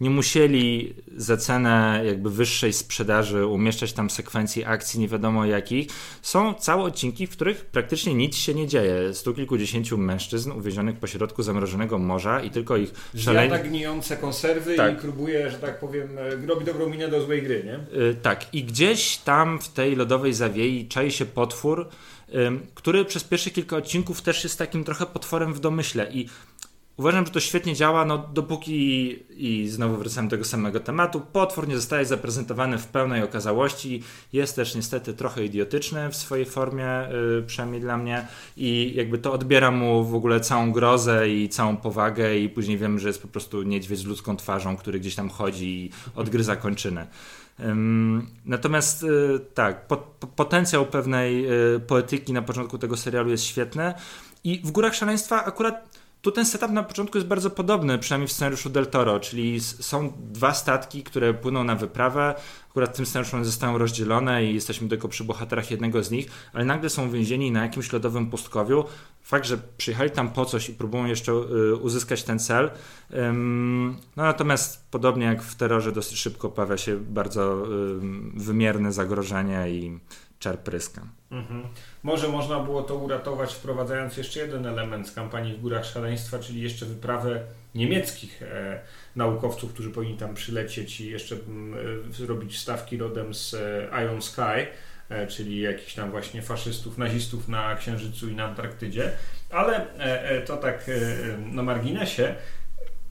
[0.00, 5.86] nie musieli za cenę jakby wyższej sprzedaży umieszczać tam sekwencji akcji nie wiadomo jakich.
[6.22, 9.14] Są całe odcinki, w których praktycznie nic się nie dzieje.
[9.14, 13.48] Stu kilkudziesięciu mężczyzn uwiezionych pośrodku zamrożonego morza i tylko ich szalenie...
[13.48, 14.94] Zjada gnijące konserwy tak.
[14.94, 17.98] i próbuje, że tak powiem, e, robi dobrą minę do złej gry, nie?
[18.00, 18.54] Yy, tak.
[18.54, 21.88] I gdzieś tam w tej lodowej zawiei czai się potwór,
[22.74, 26.28] który przez pierwsze kilka odcinków też jest takim trochę potworem w domyśle i
[26.96, 31.68] Uważam, że to świetnie działa, no dopóki, i znowu wracamy do tego samego tematu, potwór
[31.68, 37.44] nie zostaje zaprezentowany w pełnej okazałości, jest też niestety trochę idiotyczny w swojej formie, yy,
[37.46, 38.26] przynajmniej dla mnie,
[38.56, 42.98] i jakby to odbiera mu w ogóle całą grozę i całą powagę, i później wiemy,
[42.98, 47.06] że jest po prostu niedźwiedź z ludzką twarzą, który gdzieś tam chodzi i odgryza kończynę.
[48.46, 49.86] Natomiast y, tak,
[50.36, 53.94] potencjał pewnej y, poetyki na początku tego serialu jest świetny.
[54.44, 55.91] I w Górach Szaleństwa akurat
[56.22, 60.12] tu ten setup na początku jest bardzo podobny, przynajmniej w scenariuszu Del Toro, czyli są
[60.18, 62.34] dwa statki, które płyną na wyprawę.
[62.70, 66.26] Akurat w tym scenariuszu one zostają rozdzielone i jesteśmy tylko przy bohaterach jednego z nich,
[66.52, 68.84] ale nagle są więzieni na jakimś lodowym pustkowiu.
[69.22, 72.70] Fakt, że przyjechali tam po coś i próbują jeszcze y, uzyskać ten cel.
[74.16, 77.66] no natomiast podobnie jak w terrorze dosyć szybko pojawia się bardzo
[78.34, 79.98] wymierne zagrożenie i
[80.42, 81.02] czar pryska.
[81.30, 81.62] Mhm.
[82.02, 86.60] Może można było to uratować wprowadzając jeszcze jeden element z kampanii w Górach Szaleństwa, czyli
[86.60, 87.40] jeszcze wyprawę
[87.74, 88.80] niemieckich e,
[89.16, 91.74] naukowców, którzy powinni tam przylecieć i jeszcze mm,
[92.22, 94.66] e, robić stawki rodem z e, Ion Sky,
[95.08, 99.12] e, czyli jakichś tam właśnie faszystów, nazistów na Księżycu i na Antarktydzie.
[99.50, 100.90] Ale e, e, to tak
[101.52, 102.34] na marginesie.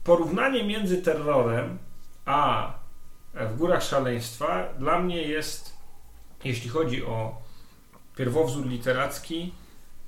[0.04, 1.78] porównanie między terrorem
[2.24, 2.72] a
[3.34, 5.71] w Górach Szaleństwa dla mnie jest,
[6.44, 7.42] jeśli chodzi o
[8.16, 9.52] pierwowzór literacki,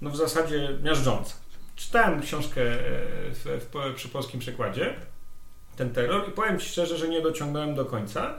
[0.00, 1.34] no w zasadzie miażdżące.
[1.76, 2.76] Czytałem książkę e,
[3.30, 4.94] w, w, przy polskim przekładzie,
[5.76, 8.34] ten terror, i powiem Ci szczerze, że nie dociągnąłem do końca.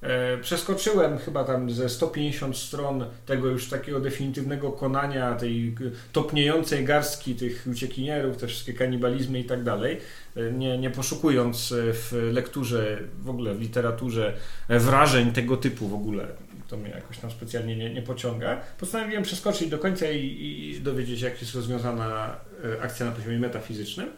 [0.00, 5.74] E, przeskoczyłem chyba tam ze 150 stron tego już takiego definitywnego konania, tej
[6.12, 10.00] topniejącej garstki tych uciekinierów, te wszystkie kanibalizmy i tak dalej,
[10.36, 14.34] e, nie, nie poszukując w lekturze, w ogóle w literaturze
[14.68, 16.26] wrażeń tego typu w ogóle
[16.68, 18.60] to mnie jakoś tam specjalnie nie, nie pociąga.
[18.78, 22.36] Postanowiłem przeskoczyć do końca i, i dowiedzieć, jak jest rozwiązana
[22.78, 24.08] e, akcja na poziomie metafizycznym,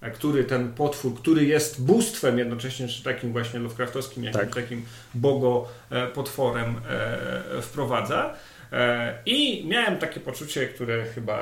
[0.00, 4.54] e, który ten potwór, który jest bóstwem jednocześnie, czy takim właśnie Lovecraftowskim, jakimś tak.
[4.54, 4.84] takim
[5.14, 6.80] bogo e, potworem
[7.62, 8.34] wprowadza.
[9.26, 11.40] I miałem takie poczucie, które chyba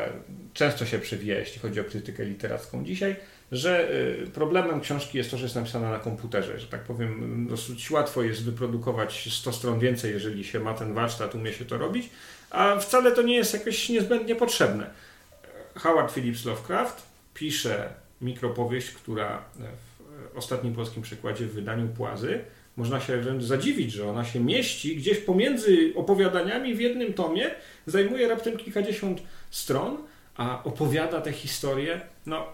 [0.52, 3.16] często się przewija, jeśli chodzi o krytykę literacką dzisiaj,
[3.52, 3.90] że
[4.24, 8.22] y, problemem książki jest to, że jest napisana na komputerze, że tak powiem, dosyć łatwo
[8.22, 12.10] jest wyprodukować 100 stron więcej, jeżeli się ma ten warsztat, umie się to robić,
[12.50, 14.90] a wcale to nie jest jakoś niezbędnie potrzebne.
[15.74, 17.02] Howard Phillips Lovecraft
[17.34, 17.88] pisze
[18.20, 19.44] mikropowieść, która
[20.34, 22.40] w ostatnim polskim przykładzie w wydaniu Płazy
[22.76, 27.50] można się wręcz zadziwić, że ona się mieści gdzieś pomiędzy opowiadaniami w jednym tomie,
[27.86, 29.96] zajmuje raptem kilkadziesiąt stron,
[30.36, 32.46] a opowiada tę historię, no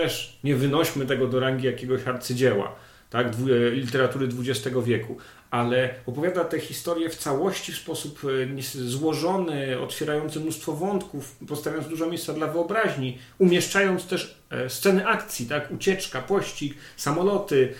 [0.00, 2.76] też nie wynośmy tego do rangi jakiegoś arcydzieła
[3.10, 5.16] tak, e, literatury XX wieku,
[5.50, 8.20] ale opowiada tę historię w całości w sposób
[8.58, 15.46] e, złożony, otwierający mnóstwo wątków, postawiając dużo miejsca dla wyobraźni, umieszczając też e, sceny akcji,
[15.46, 17.74] tak, ucieczka, pościg, samoloty,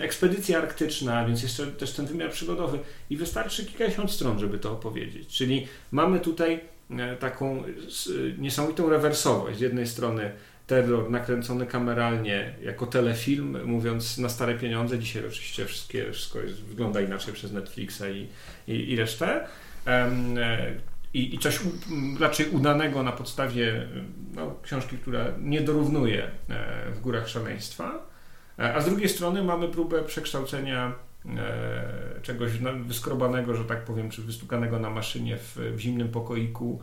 [0.00, 2.78] ekspedycja arktyczna, więc jeszcze też ten wymiar przygodowy
[3.10, 5.28] i wystarczy kilkadziesiąt stron, żeby to opowiedzieć.
[5.28, 6.60] Czyli mamy tutaj
[7.20, 7.62] taką
[8.38, 9.58] niesamowitą rewersowość.
[9.58, 10.32] Z jednej strony
[10.66, 14.98] terror nakręcony kameralnie jako telefilm, mówiąc na stare pieniądze.
[14.98, 18.28] Dzisiaj oczywiście wszystkie, wszystko jest, wygląda inaczej przez Netflixa i,
[18.72, 19.46] i, i resztę.
[19.86, 20.38] Um,
[21.14, 21.60] i, i, coś
[22.20, 23.88] raczej udanego na podstawie
[24.34, 28.06] no, książki, która nie dorównuje e, w górach szaleństwa.
[28.58, 30.92] E, a z drugiej strony mamy próbę przekształcenia
[32.22, 32.50] czegoś
[32.86, 36.80] wyskrobanego, że tak powiem, czy wystukanego na maszynie w, w zimnym pokoiku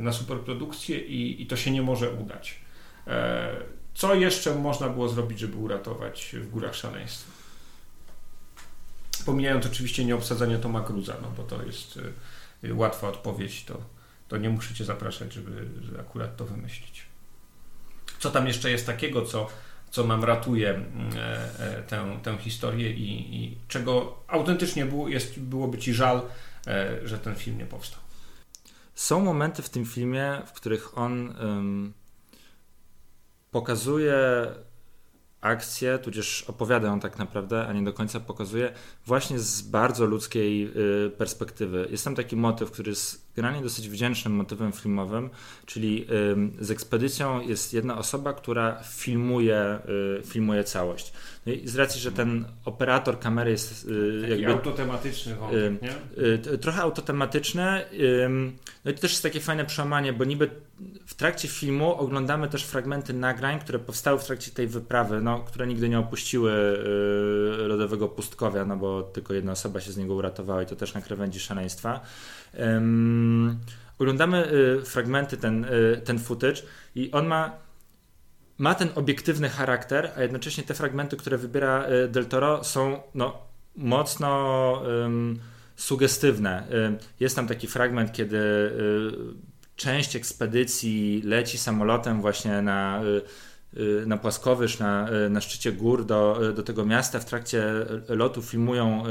[0.00, 2.60] na superprodukcję i, i to się nie może udać.
[3.10, 3.56] E,
[3.94, 7.30] co jeszcze można było zrobić, żeby uratować w górach szaleństwa?
[9.26, 11.98] Pomijając oczywiście nieobsadzenie Toma Cruza, no bo to jest
[12.64, 13.80] e, łatwa odpowiedź, to,
[14.28, 17.02] to nie muszę Cię zapraszać, żeby, żeby akurat to wymyślić.
[18.18, 19.48] Co tam jeszcze jest takiego, co,
[19.90, 21.10] co nam ratuje mm,
[21.58, 26.22] e, tę, tę historię i, i czego autentycznie było, jest, byłoby Ci żal,
[27.04, 28.00] że ten film nie powstał?
[28.94, 31.34] Są momenty w tym filmie, w których on
[33.50, 34.16] pokazuje
[35.40, 38.72] akcję, tudzież opowiada ją tak naprawdę, a nie do końca pokazuje,
[39.06, 40.72] właśnie z bardzo ludzkiej
[41.06, 41.88] y, perspektywy.
[41.90, 45.30] Jest tam taki motyw, który jest generalnie dosyć wdzięcznym motywem filmowym,
[45.66, 46.06] czyli
[46.60, 49.78] z ekspedycją jest jedna osoba, która filmuje,
[50.20, 51.12] y, filmuje całość.
[51.46, 54.52] No z racji, że ten operator kamery jest y, Taki jakby...
[54.52, 56.58] autotematyczny wątek, nie?
[56.58, 57.84] Trochę autotematyczny.
[58.84, 60.50] No i to też jest takie fajne przełamanie, bo niby
[61.06, 65.66] w trakcie filmu oglądamy też fragmenty nagrań, które powstały w trakcie tej wyprawy, no, które
[65.66, 66.52] nigdy nie opuściły
[67.58, 71.00] lodowego pustkowia, no bo tylko jedna osoba się z niego uratowała i to też na
[71.00, 72.00] krawędzi szaleństwa.
[72.58, 73.58] Um,
[73.98, 76.62] oglądamy y, fragmenty, ten, y, ten footage
[76.94, 77.52] i on ma,
[78.58, 83.38] ma ten obiektywny charakter, a jednocześnie te fragmenty, które wybiera y, Del Toro są no,
[83.76, 84.82] mocno
[85.76, 86.66] sugestywne.
[87.20, 88.40] Jest tam taki fragment, kiedy
[89.76, 93.22] część ekspedycji leci samolotem właśnie na Y,
[94.06, 97.18] na płaskowyż, na, y, na szczycie gór do, y, do tego miasta.
[97.20, 97.64] W trakcie
[98.08, 99.02] lotu filmują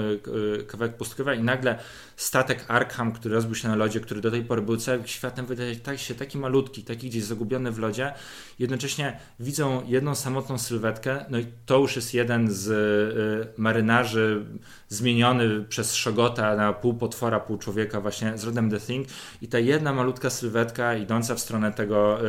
[0.67, 1.79] kawałek pustkowia i nagle
[2.15, 5.75] statek Arkham, który rozbił się na lodzie, który do tej pory był całym światem, wydaje
[5.97, 8.13] się taki malutki, taki gdzieś zagubiony w lodzie.
[8.59, 14.45] Jednocześnie widzą jedną samotną sylwetkę, no i to już jest jeden z marynarzy
[14.89, 19.07] zmieniony przez Szogota na pół potwora, pół człowieka właśnie z rodem The Thing
[19.41, 22.19] i ta jedna malutka sylwetka idąca w stronę tego,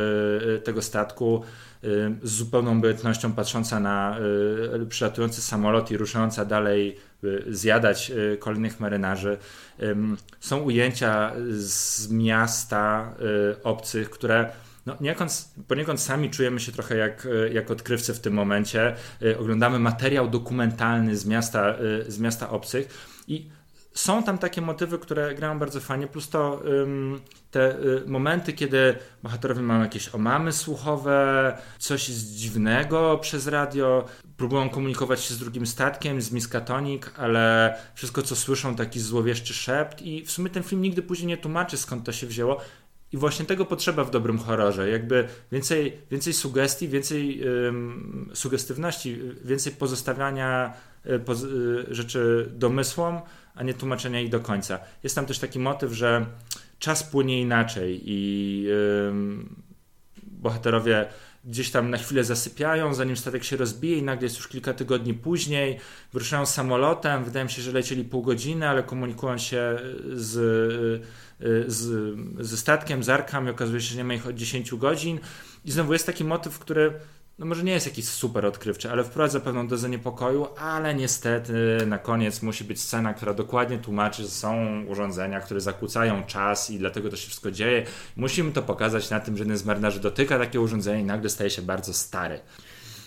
[0.63, 1.43] tego statku
[2.23, 4.17] z zupełną obojętnością patrząca na
[4.81, 9.37] y, przylatujący samolot i ruszająca dalej y, zjadać y, kolejnych marynarzy.
[10.39, 13.13] Są ujęcia z miasta
[13.63, 14.49] obcych, które
[14.85, 18.95] no, poniekąd, poniekąd sami czujemy się trochę jak, jak odkrywcy w tym momencie.
[19.39, 21.75] Oglądamy materiał dokumentalny z miasta,
[22.07, 23.49] z miasta obcych i
[23.93, 26.61] są tam takie motywy, które grają bardzo fajnie, plus to
[27.51, 34.05] te y, momenty, kiedy bohaterowie mają jakieś omamy słuchowe, coś jest dziwnego przez radio,
[34.37, 40.01] próbują komunikować się z drugim statkiem, z Miskatonik, ale wszystko co słyszą taki złowieszczy szept
[40.01, 42.61] i w sumie ten film nigdy później nie tłumaczy skąd to się wzięło.
[43.13, 44.89] I właśnie tego potrzeba w dobrym horrorze.
[44.89, 50.73] Jakby więcej, więcej sugestii, więcej ym, sugestywności, więcej pozostawiania
[51.05, 53.21] y, poz, y, rzeczy domysłom,
[53.55, 54.79] a nie tłumaczenia ich do końca.
[55.03, 56.25] Jest tam też taki motyw, że
[56.79, 58.67] czas płynie inaczej i
[60.23, 61.05] bohaterowie
[61.45, 65.13] gdzieś tam na chwilę zasypiają, zanim statek się rozbije i nagle jest już kilka tygodni
[65.13, 65.79] później,
[66.13, 69.79] wyruszają samolotem, wydaje mi się, że lecieli pół godziny, ale komunikują się
[70.13, 71.03] z,
[71.67, 75.19] z, ze statkiem, z Arkham i okazuje się, że nie ma ich od 10 godzin
[75.65, 76.93] i znowu jest taki motyw, który
[77.39, 81.53] no może nie jest jakiś super odkrywczy, ale wprowadza pewną dozę niepokoju, ale niestety
[81.87, 86.79] na koniec musi być scena, która dokładnie tłumaczy, że są urządzenia, które zakłócają czas i
[86.79, 87.85] dlatego to się wszystko dzieje.
[88.15, 91.49] Musimy to pokazać na tym, że jeden z marynarzy dotyka takie urządzenie i nagle staje
[91.49, 92.39] się bardzo stary.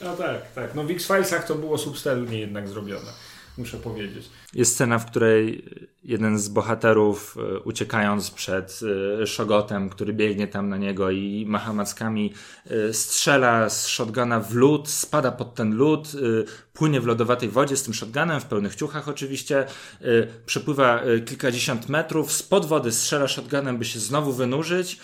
[0.01, 0.75] No tak, tak.
[0.75, 3.11] No w X-Filesach to było substelnie jednak zrobione
[3.59, 4.29] muszę powiedzieć.
[4.55, 5.65] Jest scena, w której
[6.05, 8.81] jeden z bohaterów e, uciekając przed
[9.23, 12.33] e, Szogotem, który biegnie tam na niego i macha mackami,
[12.67, 16.09] e, strzela z shotguna w lód, spada pod ten lód,
[16.73, 19.67] płynie w lodowatej wodzie z tym shotgunem, w pełnych ciuchach oczywiście,
[20.47, 25.01] przepływa kilkadziesiąt metrów, spod wody strzela shotgunem, by się znowu wynurzyć,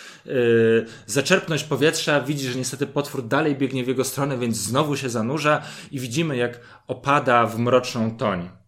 [1.07, 5.63] zaczerpnąć powietrza, widzi, że niestety potwór dalej biegnie w jego stronę, więc znowu się zanurza
[5.91, 8.60] i widzimy, jak opada w mroczną toń.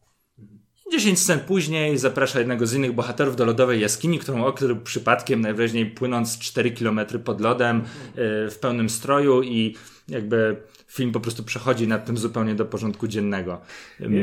[0.92, 5.86] 10 scen później zaprasza jednego z innych bohaterów do lodowej jaskini, którą okrył przypadkiem, najwyraźniej
[5.86, 7.82] płynąc 4 km pod lodem e,
[8.50, 9.76] w pełnym stroju i
[10.08, 10.56] jakby
[10.88, 13.60] film po prostu przechodzi nad tym zupełnie do porządku dziennego.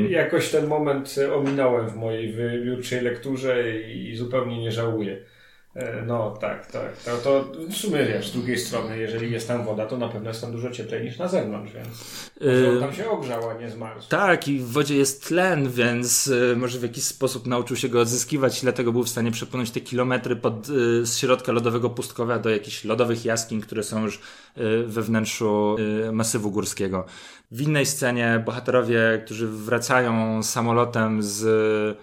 [0.09, 5.17] Jakoś ten moment ominąłem w mojej wybiórczej lekturze i zupełnie nie żałuję.
[5.75, 6.97] E, no tak, tak.
[6.97, 10.29] To, to w sumie wiesz, z drugiej strony, jeżeli jest tam woda, to na pewno
[10.29, 11.87] jest tam dużo cieplej niż na zewnątrz, więc
[12.41, 14.09] yy, tam się ogrzał, a nie zmarzł.
[14.09, 18.01] Tak, i w wodzie jest tlen, więc yy, może w jakiś sposób nauczył się go
[18.01, 20.67] odzyskiwać i dlatego był w stanie przepłynąć te kilometry pod,
[21.01, 24.19] z środka lodowego pustkowia do jakichś lodowych jaskiń, które są już
[24.85, 25.75] we wnętrzu
[26.11, 27.05] masywu górskiego.
[27.51, 31.97] W innej scenie bohaterowie, którzy wracają samolotem z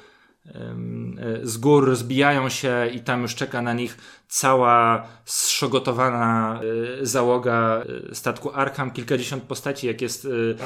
[1.42, 3.98] z gór rozbijają się i tam już czeka na nich
[4.28, 6.60] cała zszogotowana
[7.02, 10.56] y, załoga y, statku Arkham, kilkadziesiąt postaci, jak jest y,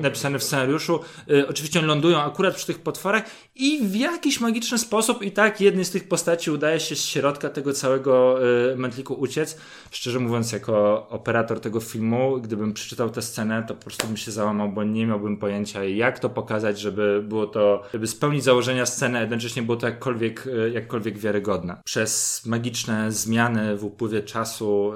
[0.00, 1.00] napisane w scenariuszu.
[1.48, 3.24] Oczywiście oni lądują akurat przy tych potworach
[3.54, 7.48] i w jakiś magiczny sposób i tak jednej z tych postaci udaje się z środka
[7.48, 8.38] tego całego
[8.76, 9.56] mętliku uciec.
[9.90, 14.30] Szczerze mówiąc, jako operator tego filmu, gdybym przeczytał tę scenę, to po prostu bym się
[14.30, 19.18] załamał, bo nie miałbym pojęcia, jak to pokazać, żeby było to, żeby spełnić założenia sceny,
[19.18, 21.76] a jednocześnie było to jakkolwiek, jakkolwiek wiarygodne.
[21.84, 22.15] Przez
[22.46, 24.92] magiczne zmiany w upływie czasu,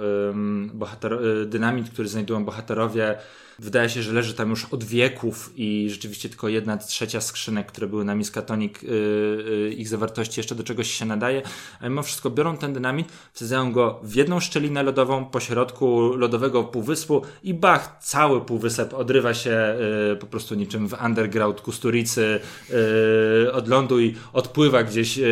[0.72, 3.18] bohater, y, dynamit, który znajdują bohaterowie,
[3.60, 7.86] Wydaje się, że leży tam już od wieków i rzeczywiście tylko jedna trzecia skrzynek, które
[7.86, 11.42] były na Miskatonik, yy, yy, ich zawartości jeszcze do czegoś się nadaje,
[11.80, 16.64] a mimo wszystko biorą ten dynamit, wsadzają go w jedną szczelinę lodową po środku lodowego
[16.64, 19.76] półwyspu i bach, cały półwysep odrywa się
[20.10, 22.40] yy, po prostu niczym w underground Kusturicy
[22.70, 25.24] yy, od lądu i odpływa gdzieś yy,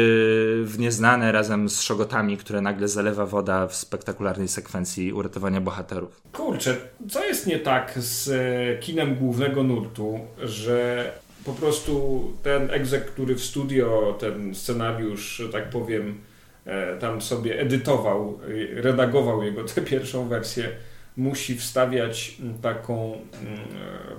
[0.64, 6.22] w nieznane razem z szogotami, które nagle zalewa woda w spektakularnej sekwencji uratowania bohaterów.
[6.32, 6.76] Kurczę,
[7.10, 11.12] co jest nie tak z z e, kinem głównego nurtu, że
[11.44, 16.20] po prostu ten egzek, który w studio ten scenariusz, tak powiem,
[16.66, 18.38] e, tam sobie edytował,
[18.74, 20.68] redagował jego tę pierwszą wersję,
[21.16, 23.18] musi wstawiać taką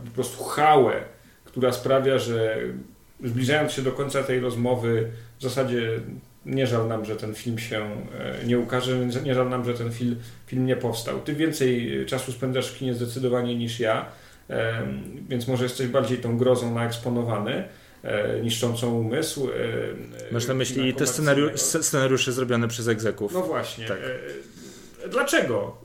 [0.06, 0.94] po prostu hałę,
[1.46, 2.58] która sprawia, że
[3.24, 6.00] zbliżając się do końca tej rozmowy, w zasadzie
[6.46, 9.92] nie żal nam, że ten film się e, nie ukaże, nie żal nam, że ten
[9.92, 10.16] film,
[10.48, 11.22] film nie powstał.
[11.22, 14.06] Ty więcej czasu spędzasz w kinie zdecydowanie niż ja,
[15.30, 17.64] więc może jesteś bardziej tą grozą naeksponowany
[18.04, 19.50] e, niszczącą umysł.
[19.50, 23.34] E, Masz na myśli te scenariusze, scenariusze zrobione przez egzeków.
[23.34, 23.88] No właśnie.
[23.88, 23.98] Tak.
[25.12, 25.78] Dlaczego?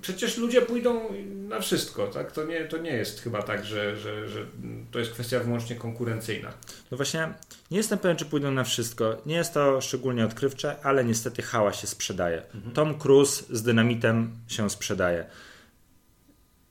[0.00, 1.00] Przecież ludzie pójdą
[1.48, 2.32] na wszystko, tak?
[2.32, 4.46] To nie, to nie jest chyba tak, że, że, że
[4.90, 6.52] to jest kwestia wyłącznie konkurencyjna.
[6.90, 7.28] No właśnie,
[7.70, 9.22] nie jestem pewien, czy pójdą na wszystko.
[9.26, 12.42] Nie jest to szczególnie odkrywcze, ale niestety hała się sprzedaje.
[12.54, 12.74] Mhm.
[12.74, 15.24] Tom Cruise z dynamitem się sprzedaje.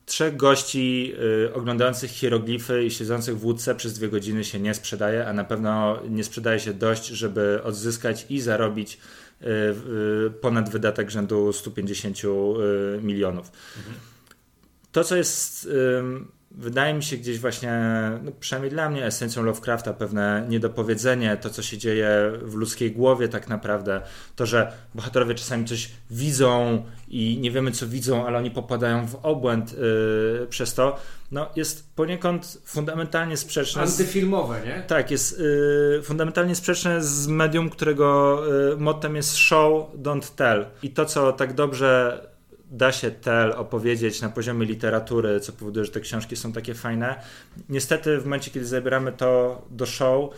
[0.05, 1.13] Trzech gości
[1.45, 5.43] y, oglądających hieroglify i siedzących w łódce przez dwie godziny się nie sprzedaje, a na
[5.43, 8.97] pewno nie sprzedaje się dość, żeby odzyskać i zarobić
[10.41, 13.51] ponad wydatek rzędu 150 y, milionów.
[13.77, 13.95] Mhm.
[14.91, 15.69] To, co jest
[16.51, 17.81] wydaje mi się gdzieś właśnie,
[18.23, 23.27] no przynajmniej dla mnie, esencją Lovecrafta pewne niedopowiedzenie, to co się dzieje w ludzkiej głowie
[23.27, 24.01] tak naprawdę,
[24.35, 29.15] to, że bohaterowie czasami coś widzą i nie wiemy co widzą, ale oni popadają w
[29.15, 30.97] obłęd yy, przez to,
[31.31, 33.81] no jest poniekąd fundamentalnie sprzeczne.
[33.81, 34.83] Antyfilmowe, nie?
[34.87, 38.39] Tak, jest yy, fundamentalnie sprzeczne z medium, którego
[38.69, 40.65] yy, mottem jest show, don't tell.
[40.83, 42.21] I to, co tak dobrze
[42.71, 47.21] da się tel opowiedzieć na poziomie literatury, co powoduje, że te książki są takie fajne.
[47.69, 50.29] Niestety w momencie, kiedy zabieramy to do show,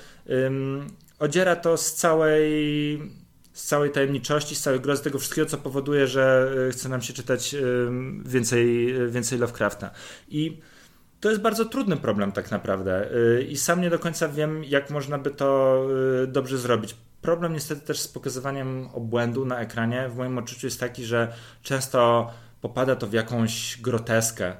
[1.19, 3.21] odziera to z całej
[3.53, 7.13] z całej tajemniczości, z całej grozy tego wszystkiego, co powoduje, że y, chce nam się
[7.13, 7.55] czytać
[8.25, 9.91] więcej, więcej Lovecrafta.
[10.29, 10.59] I
[11.19, 14.89] to jest bardzo trudny problem tak naprawdę y, i sam nie do końca wiem, jak
[14.89, 15.81] można by to
[16.23, 16.95] y, dobrze zrobić.
[17.21, 22.31] Problem niestety też z pokazywaniem obłędu na ekranie w moim odczuciu jest taki, że często
[22.61, 24.55] popada to w jakąś groteskę.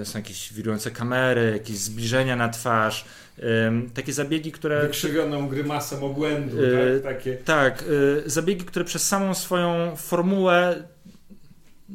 [0.00, 3.04] Y, są jakieś wirujące kamery, jakieś zbliżenia na twarz,
[3.94, 4.82] takie zabiegi, które...
[4.82, 7.14] Wykrzywioną grymasą obłędu, tak?
[7.14, 7.36] Takie...
[7.36, 7.84] Tak,
[8.26, 10.82] zabiegi, które przez samą swoją formułę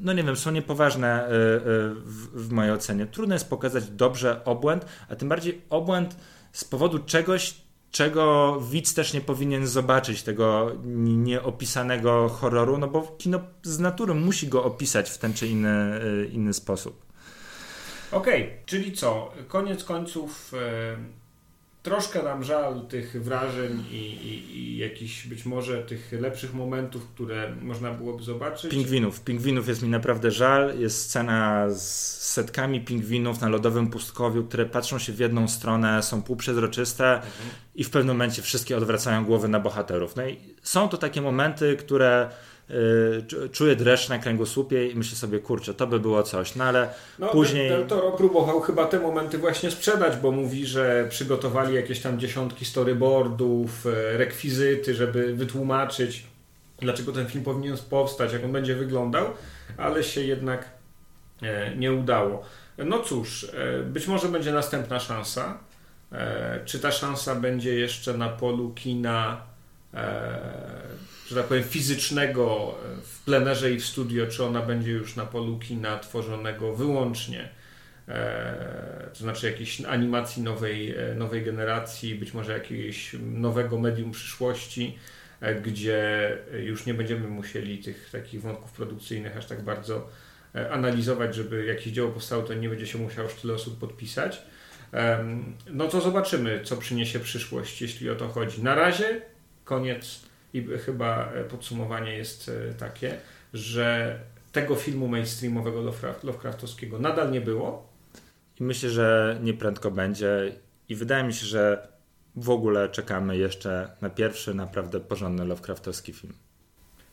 [0.01, 1.59] no nie wiem, są niepoważne y, y,
[1.95, 3.05] w, w mojej ocenie.
[3.05, 6.15] Trudno jest pokazać dobrze obłęd, a tym bardziej obłęd
[6.51, 7.55] z powodu czegoś,
[7.91, 14.47] czego widz też nie powinien zobaczyć, tego nieopisanego horroru, no bo kino z natury musi
[14.47, 17.05] go opisać w ten czy inny, y, inny sposób.
[18.11, 19.33] Okej, okay, czyli co?
[19.47, 20.51] Koniec końców
[21.87, 27.55] troszkę nam żal tych wrażeń i, i, i jakichś być może tych lepszych momentów, które
[27.61, 28.71] można byłoby zobaczyć.
[28.71, 29.21] Pingwinów.
[29.21, 30.79] Pingwinów jest mi naprawdę żal.
[30.79, 31.81] Jest scena z
[32.21, 37.49] setkami pingwinów na lodowym pustkowiu, które patrzą się w jedną stronę, są półprzezroczyste mhm.
[37.75, 40.15] i w pewnym momencie wszystkie odwracają głowy na bohaterów.
[40.15, 42.29] No i są to takie momenty, które
[43.51, 46.89] czuję dreszcz na kręgosłupie i myślę sobie, kurczę, to by było coś, no ale
[47.19, 47.69] no, później...
[47.69, 52.65] Del Toro próbował chyba te momenty właśnie sprzedać, bo mówi, że przygotowali jakieś tam dziesiątki
[52.65, 56.25] storyboardów, e, rekwizyty, żeby wytłumaczyć,
[56.79, 59.25] dlaczego ten film powinien powstać, jak on będzie wyglądał,
[59.77, 60.69] ale się jednak
[61.41, 62.43] e, nie udało.
[62.77, 65.57] No cóż, e, być może będzie następna szansa.
[66.65, 69.41] Czy ta szansa będzie jeszcze na polu kina
[71.29, 75.59] że tak powiem, fizycznego w plenerze i w studio, czy ona będzie już na polu
[75.59, 77.49] kina tworzonego wyłącznie,
[78.07, 84.97] e, to znaczy jakiejś animacji nowej, e, nowej generacji, być może jakiegoś nowego medium przyszłości,
[85.41, 90.09] e, gdzie już nie będziemy musieli tych takich wątków produkcyjnych aż tak bardzo
[90.71, 94.41] analizować, żeby jakieś dzieło powstało, to nie będzie się musiało już tyle osób podpisać.
[95.71, 98.63] No to zobaczymy, co przyniesie przyszłość, jeśli o to chodzi.
[98.63, 99.21] Na razie
[99.65, 103.17] koniec i chyba e, podsumowanie jest e, takie,
[103.53, 104.19] że
[104.51, 105.81] tego filmu mainstreamowego
[106.23, 107.93] Lovecraftowskiego nadal nie było.
[108.59, 110.51] I myślę, że nieprędko będzie.
[110.89, 111.87] I wydaje mi się, że
[112.35, 116.33] w ogóle czekamy jeszcze na pierwszy naprawdę porządny Lovecraftowski film.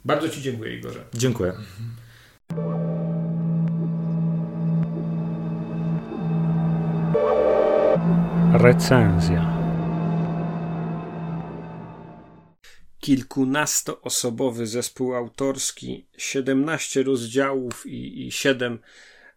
[0.05, 1.05] Bardzo Ci dziękuję, Igorze.
[1.15, 1.53] Dziękuję.
[8.53, 9.54] Recenzja.
[13.05, 18.79] Kilkunastoosobowy zespół autorski, 17 rozdziałów i, i 7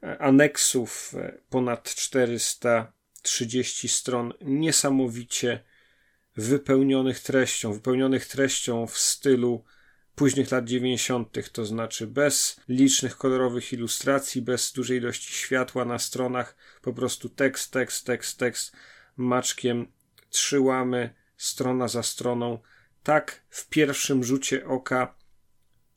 [0.03, 5.63] e, aneksów, e, ponad 430 stron niesamowicie
[6.37, 9.63] wypełnionych treścią, wypełnionych treścią w stylu
[10.15, 16.55] późnych lat 90., to znaczy bez licznych kolorowych ilustracji, bez dużej ilości światła na stronach,
[16.81, 18.75] po prostu tekst, tekst, tekst, tekst,
[19.17, 19.91] maczkiem,
[20.29, 22.59] trzy łamy, strona za stroną
[23.07, 25.15] tak w pierwszym rzucie oka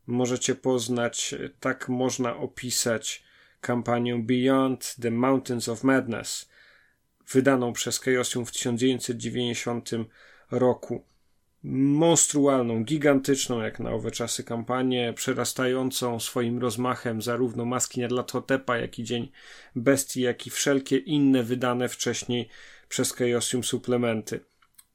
[0.07, 3.23] możecie poznać, tak można opisać
[3.61, 6.49] kampanię Beyond the Mountains of Madness,
[7.33, 9.91] wydaną przez Chaosium w 1990
[10.51, 11.05] roku.
[11.63, 19.05] Monstrualną, gigantyczną jak na owe czasy kampanię, przerastającą swoim rozmachem zarówno maski Nadlathotepa, jak i
[19.05, 19.31] Dzień
[19.77, 22.49] Bestii, jak i wszelkie inne wydane wcześniej
[22.89, 24.50] przez Chaosium suplementy.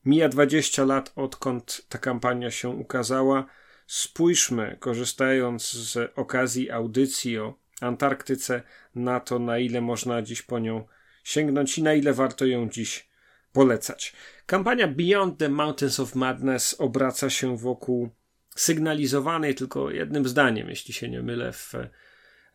[0.06, 3.46] Mija 20 lat, odkąd ta kampania się ukazała.
[3.88, 8.62] Spójrzmy, korzystając z okazji audycji o Antarktyce,
[8.96, 10.88] na to, na ile można dziś po nią
[11.24, 13.10] sięgnąć i na ile warto ją dziś
[13.54, 14.14] polecać.
[14.46, 18.10] Kampania Beyond the Mountains of Madness obraca się wokół
[18.56, 21.74] sygnalizowanej tylko jednym zdaniem, jeśli się nie mylę, w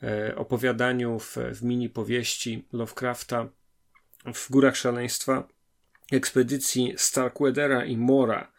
[0.03, 3.49] e, opowiadaniu, w, w mini powieści Lovecrafta
[4.35, 5.49] w Górach Szaleństwa
[6.13, 8.53] ekspedycji Starkweathera i Mora,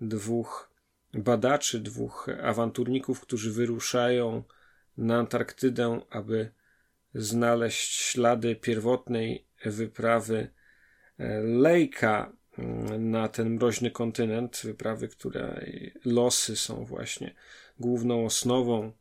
[0.00, 0.70] dwóch
[1.14, 4.42] badaczy, dwóch awanturników, którzy wyruszają
[4.96, 6.50] na Antarktydę, aby
[7.14, 10.48] znaleźć ślady pierwotnej wyprawy
[11.42, 17.34] Lejka mm, na ten mroźny kontynent, wyprawy, której losy są właśnie
[17.78, 18.92] główną osnową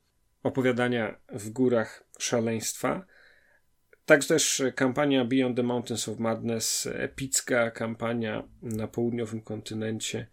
[0.43, 3.05] opowiadania w górach szaleństwa.
[4.11, 10.27] Tak też kampania Beyond the Mountains of Madness, epicka kampania na południowym kontynencie,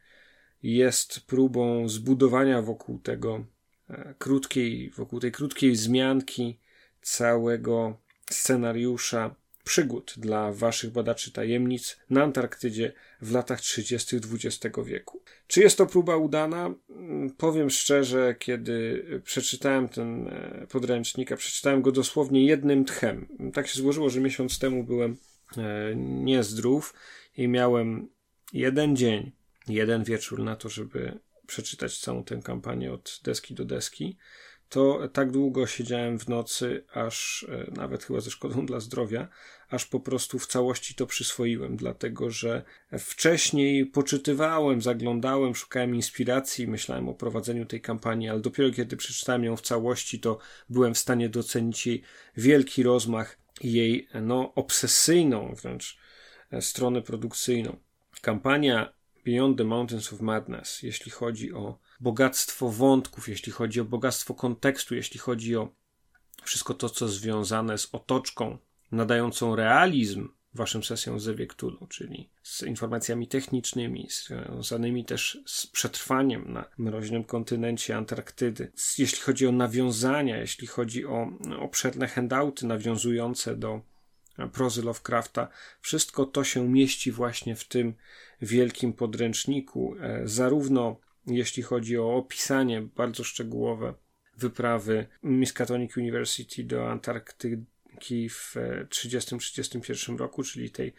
[0.62, 3.44] jest próbą zbudowania wokół tego
[3.90, 6.60] e, krótkiej, wokół tej krótkiej wzmianki
[7.02, 8.00] całego
[8.30, 9.34] scenariusza
[9.68, 12.92] przygód dla waszych badaczy tajemnic na Antarktydzie
[13.22, 14.16] w latach 30.
[14.16, 15.22] XX wieku.
[15.46, 16.74] Czy jest to próba udana?
[16.90, 23.28] Mm, powiem szczerze, kiedy przeczytałem ten e, podręcznik, a przeczytałem go dosłownie jednym tchem.
[23.54, 25.16] Tak się złożyło, że miesiąc temu byłem
[25.56, 26.94] e, niezdrów
[27.36, 28.08] i miałem
[28.52, 29.32] jeden dzień,
[29.68, 34.16] jeden wieczór na to, żeby przeczytać całą tę kampanię od deski do deski
[34.68, 39.28] to tak długo siedziałem w nocy, aż e, nawet chyba ze szkodą dla zdrowia,
[39.70, 42.62] aż po prostu w całości to przyswoiłem, dlatego że
[42.98, 49.56] wcześniej poczytywałem, zaglądałem, szukałem inspiracji, myślałem o prowadzeniu tej kampanii, ale dopiero kiedy przeczytałem ją
[49.56, 50.38] w całości, to
[50.68, 52.02] byłem w stanie docenić jej
[52.36, 55.98] wielki rozmach i jej no, obsesyjną wręcz
[56.52, 57.76] e, stronę produkcyjną.
[58.20, 58.92] Kampania
[59.24, 64.94] Beyond the Mountains of Madness, jeśli chodzi o bogactwo wątków, jeśli chodzi o bogactwo kontekstu,
[64.94, 65.68] jeśli chodzi o
[66.42, 68.58] wszystko to, co związane z otoczką
[68.92, 76.64] nadającą realizm waszym sesjom ze Wiektulu, czyli z informacjami technicznymi, związanymi też z przetrwaniem na
[76.78, 78.72] mroźnym kontynencie Antarktydy.
[78.98, 83.80] Jeśli chodzi o nawiązania, jeśli chodzi o obszerne handouty nawiązujące do
[84.52, 85.48] prozy Lovecrafta,
[85.80, 87.94] wszystko to się mieści właśnie w tym
[88.42, 93.94] wielkim podręczniku, e, zarówno jeśli chodzi o opisanie bardzo szczegółowe
[94.36, 96.90] wyprawy Miskatonic University do
[97.98, 98.56] Antarktyki w
[98.88, 100.92] 30-31 roku, czyli tej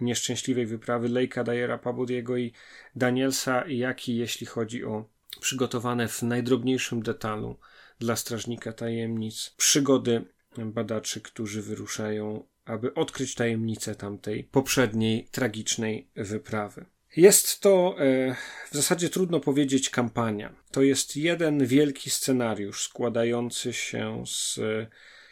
[0.00, 2.52] nieszczęśliwej wyprawy Lejka, Dajera, Pabodiego i
[2.96, 5.04] Danielsa, jak i jeśli chodzi o
[5.40, 7.58] przygotowane w najdrobniejszym detalu
[7.98, 10.24] dla strażnika tajemnic przygody
[10.58, 16.84] badaczy, którzy wyruszają, aby odkryć tajemnicę tamtej poprzedniej tragicznej wyprawy.
[17.16, 18.34] Jest to e,
[18.70, 20.54] w zasadzie trudno powiedzieć kampania.
[20.70, 24.60] To jest jeden wielki scenariusz składający się z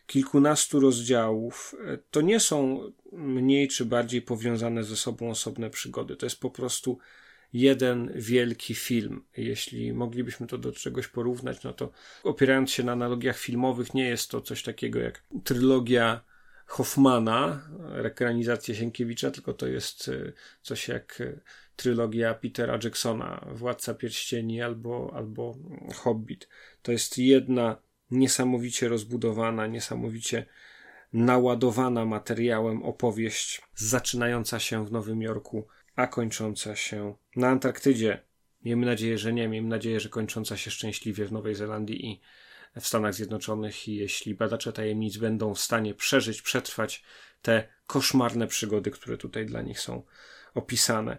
[0.07, 1.75] kilkunastu rozdziałów.
[1.87, 2.81] E, to nie są
[3.13, 6.17] mniej czy bardziej powiązane ze sobą osobne przygody.
[6.17, 6.99] To jest po prostu
[7.53, 9.25] jeden wielki film.
[9.37, 11.91] Jeśli moglibyśmy to do czegoś porównać, no to
[12.23, 16.21] opierając się na analogiach filmowych, nie jest to coś takiego jak trylogia
[16.67, 20.33] Hoffmana, rekranizacja Sienkiewicza, tylko to jest e,
[20.63, 21.23] coś jak
[21.77, 25.57] trylogia Petera Jacksona, Władca Pierścieni albo, albo
[25.95, 26.49] Hobbit.
[26.83, 27.77] To jest jedna
[28.13, 30.47] niesamowicie rozbudowana, niesamowicie
[31.13, 38.23] naładowana materiałem opowieść, zaczynająca się w Nowym Jorku, a kończąca się na Antarktydzie.
[38.65, 42.21] Miejmy nadzieję, że nie, miejmy nadzieję, że kończąca się szczęśliwie w Nowej Zelandii i
[42.81, 43.89] w Stanach Zjednoczonych.
[43.89, 47.03] I jeśli badacze tajemnic będą w stanie przeżyć, przetrwać
[47.43, 50.03] te koszmarne przygody, które tutaj dla nich są
[50.55, 51.19] opisane.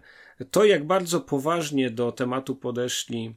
[0.50, 3.34] To, jak bardzo poważnie do tematu podeszli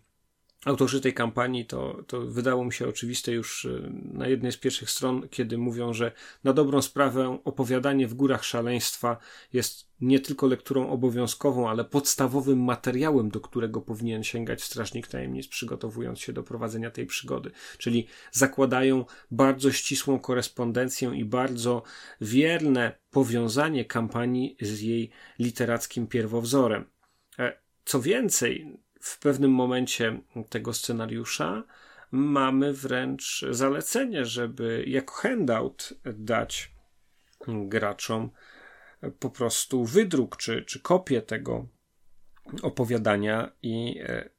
[0.66, 4.90] autorzy tej kampanii, to, to wydało mi się oczywiste już y, na jednej z pierwszych
[4.90, 6.12] stron, kiedy mówią, że
[6.44, 9.18] na dobrą sprawę opowiadanie w górach szaleństwa
[9.54, 16.20] jest nie tylko lekturą obowiązkową, ale podstawowym materiałem, do którego powinien sięgać strażnik tajemnic, przygotowując
[16.20, 17.52] się do prowadzenia tej przygody.
[17.78, 21.84] Czyli zakładają bardzo ścisłą korespondencję i bardzo
[22.22, 26.86] wierne powiązanie kampanii z jej literackim pierwowzorem.
[27.40, 30.20] E, co więcej, w pewnym momencie
[30.50, 31.64] tego scenariusza
[32.12, 36.72] mamy wręcz zalecenie, żeby jako handout dać
[37.48, 38.30] graczom
[39.20, 41.68] po prostu wydruk czy, czy kopię tego
[42.62, 44.30] opowiadania i e,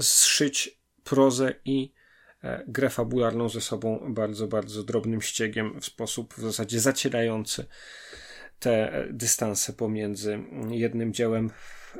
[0.00, 1.92] zszyć prozę i
[2.42, 7.66] e, grę fabularną ze sobą bardzo, bardzo drobnym ściegiem w sposób w zasadzie zacierający
[8.62, 10.38] te dystanse pomiędzy
[10.70, 11.50] jednym dziełem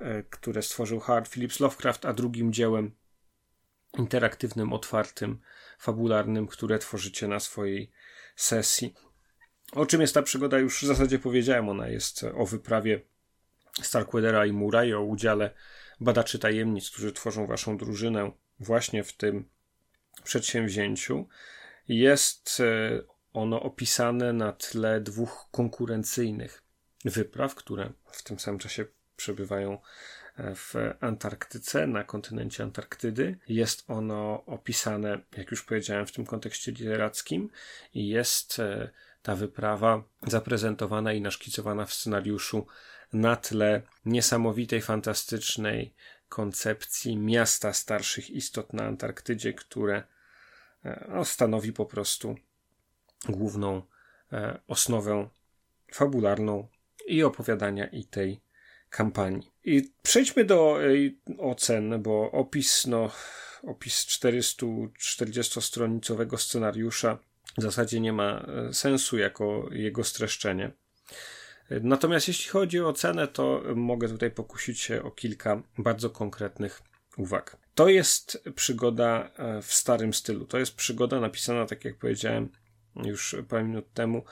[0.00, 2.94] E, które stworzył Howard Phillips Lovecraft, a drugim dziełem
[3.98, 5.40] interaktywnym, otwartym,
[5.78, 7.90] fabularnym, które tworzycie na swojej
[8.36, 8.94] sesji.
[9.72, 11.68] O czym jest ta przygoda, już w zasadzie powiedziałem.
[11.68, 13.00] Ona jest o wyprawie
[13.82, 15.54] Starkweathera i Mura i o udziale
[16.00, 19.48] badaczy tajemnic, którzy tworzą waszą drużynę właśnie w tym
[20.24, 21.28] przedsięwzięciu.
[21.88, 23.02] Jest e,
[23.32, 26.62] ono opisane na tle dwóch konkurencyjnych
[27.04, 28.84] wypraw, które w tym samym czasie
[29.16, 29.78] przebywają
[30.36, 33.38] e, w Antarktyce, na kontynencie Antarktydy.
[33.48, 37.50] Jest ono opisane, jak już powiedziałem, w tym kontekście literackim
[37.94, 38.90] i jest e,
[39.22, 42.66] ta wyprawa zaprezentowana i naszkicowana w scenariuszu
[43.12, 45.94] na tle niesamowitej, fantastycznej
[46.28, 50.02] koncepcji miasta starszych istot na Antarktydzie, które
[50.84, 52.36] e, no, stanowi po prostu
[53.28, 53.82] główną
[54.32, 55.28] e, osnowę
[55.92, 56.68] fabularną
[57.06, 58.40] i opowiadania i tej
[58.90, 59.52] kampanii.
[59.64, 60.86] I przejdźmy do e,
[61.38, 63.10] ocen, bo opis, no,
[63.62, 67.18] opis 440-stronicowego scenariusza
[67.58, 70.72] w zasadzie nie ma sensu jako jego streszczenie.
[71.70, 76.82] Natomiast jeśli chodzi o cenę, to mogę tutaj pokusić się o kilka bardzo konkretnych
[77.16, 77.56] uwag.
[77.74, 80.46] To jest przygoda e, w starym stylu.
[80.46, 82.48] To jest przygoda napisana, tak jak powiedziałem
[82.96, 84.24] już parę minut temu,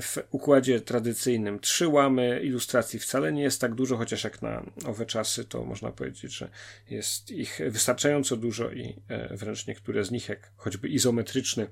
[0.00, 1.60] w układzie tradycyjnym.
[1.60, 5.92] Trzy łamy ilustracji wcale nie jest tak dużo, chociaż jak na owe czasy, to można
[5.92, 6.50] powiedzieć, że
[6.90, 11.66] jest ich wystarczająco dużo i e, wręcz niektóre z nich, jak choćby izometryczny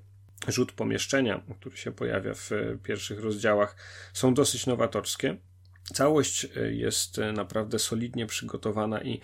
[0.49, 2.51] rzut pomieszczenia, który się pojawia w
[2.82, 3.76] pierwszych rozdziałach,
[4.12, 5.36] są dosyć nowatorskie.
[5.95, 9.20] Całość e, jest e, naprawdę solidnie przygotowana i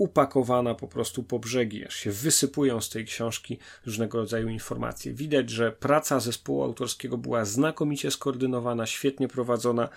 [0.00, 5.12] upakowana po prostu po brzegi, aż się wysypują z tej książki różnego rodzaju informacje.
[5.12, 9.88] Widać, że praca zespołu autorskiego była znakomicie skoordynowana, świetnie prowadzona.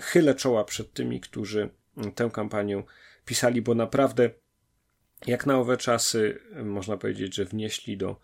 [0.00, 1.70] Chylę czoła przed tymi, którzy
[2.14, 2.82] tę kampanię
[3.24, 4.30] pisali, bo naprawdę
[5.26, 8.16] jak na owe czasy można powiedzieć, że wnieśli do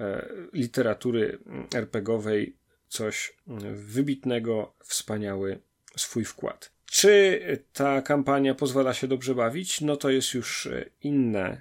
[0.00, 1.38] E, literatury
[1.74, 2.56] RPGowej
[2.88, 3.36] coś
[3.72, 5.60] wybitnego, wspaniały
[5.96, 6.72] swój wkład.
[6.92, 7.40] Czy
[7.72, 9.80] ta kampania pozwala się dobrze bawić?
[9.80, 10.68] No to jest już
[11.02, 11.60] inne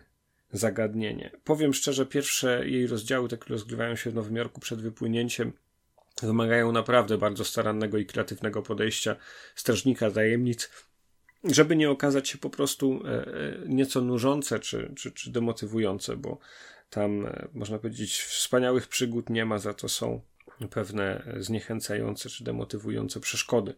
[0.52, 1.32] zagadnienie.
[1.44, 5.54] Powiem szczerze, pierwsze jej rozdziały, te, które rozgrywają się w Nowym Jorku przed wypłynięciem,
[6.22, 9.16] wymagają naprawdę bardzo starannego i kreatywnego podejścia
[9.56, 10.70] strażnika tajemnic,
[11.44, 16.40] żeby nie okazać się po prostu e, e, nieco nużące czy, czy, czy demotywujące, bo
[16.90, 20.22] tam, e, można powiedzieć, wspaniałych przygód nie ma, za to są
[20.68, 23.74] pewne zniechęcające czy demotywujące przeszkody,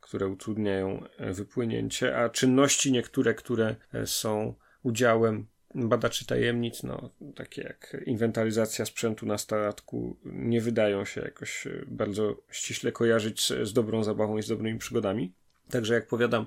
[0.00, 7.62] które utrudniają e, wypłynięcie, a czynności niektóre, które e, są udziałem badaczy tajemnic, no, takie
[7.62, 14.04] jak inwentaryzacja sprzętu na statku, nie wydają się jakoś bardzo ściśle kojarzyć z, z dobrą
[14.04, 15.32] zabawą i z dobrymi przygodami.
[15.70, 16.46] Także jak powiadam,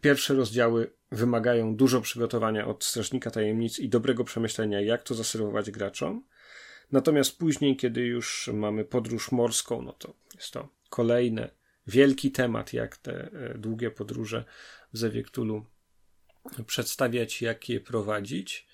[0.00, 6.24] Pierwsze rozdziały wymagają dużo przygotowania od strażnika tajemnic i dobrego przemyślenia, jak to zaserwować graczom.
[6.92, 11.50] Natomiast później, kiedy już mamy podróż morską, no to jest to kolejny
[11.86, 14.44] wielki temat, jak te e, długie podróże
[14.92, 15.66] w Zewiektulu
[16.66, 18.66] przedstawiać, jak je prowadzić.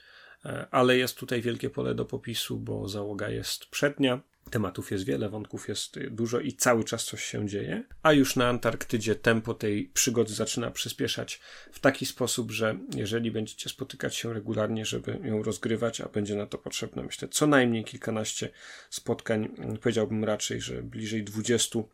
[0.45, 5.29] E, ale jest tutaj wielkie pole do popisu, bo załoga jest przednia, Tematów jest wiele,
[5.29, 7.85] wątków jest dużo i cały czas coś się dzieje.
[8.03, 11.41] A już na Antarktydzie tempo tej przygody zaczyna przyspieszać
[11.73, 16.47] w taki sposób, że jeżeli będziecie spotykać się regularnie, żeby ją rozgrywać, a będzie na
[16.47, 18.51] to potrzebne, myślę, co najmniej kilkanaście
[18.91, 19.49] spotkań,
[19.83, 21.89] powiedziałbym raczej, że bliżej dwudziestu,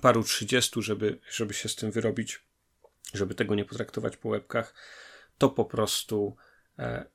[0.00, 2.42] paru trzydziestu, żeby, żeby się z tym wyrobić,
[3.14, 4.74] żeby tego nie potraktować po łebkach,
[5.38, 6.36] to po prostu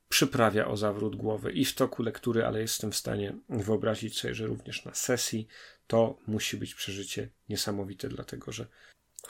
[0.10, 4.47] przyprawia o zawrót głowy i w toku lektury, ale jestem w stanie wyobrazić sobie, że
[4.47, 5.47] również na sesji
[5.88, 8.68] to musi być przeżycie niesamowite, dlatego że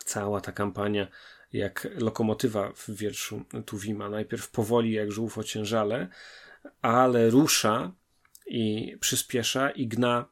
[0.06, 1.08] cała ta kampania,
[1.54, 6.08] jak lokomotywa w wierszu Tuwima, najpierw powoli jak żółw ociężale,
[6.82, 7.92] ale rusza
[8.48, 10.26] i przyspiesza i gna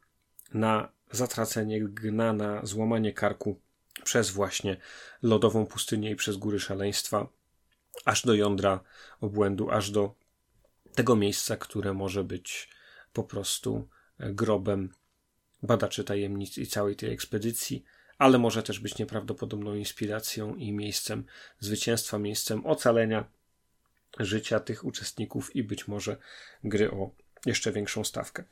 [0.54, 3.60] na zatracenie, gna na złamanie karku
[4.04, 4.78] przez właśnie
[5.22, 7.28] lodową pustynię i przez góry szaleństwa
[8.06, 8.80] aż do jądra
[9.22, 10.16] obłędu, aż do
[10.96, 12.70] tego miejsca, które może być
[13.14, 13.88] po prostu
[14.20, 14.94] e, grobem
[15.64, 17.84] badaczy tajemnic i całej tej ekspedycji,
[18.18, 21.24] ale może też być nieprawdopodobną inspiracją i miejscem
[21.60, 23.26] zwycięstwa, miejscem ocalenia
[24.20, 26.18] życia tych uczestników i być może
[26.64, 27.12] gry o
[27.46, 28.44] jeszcze większą stawkę.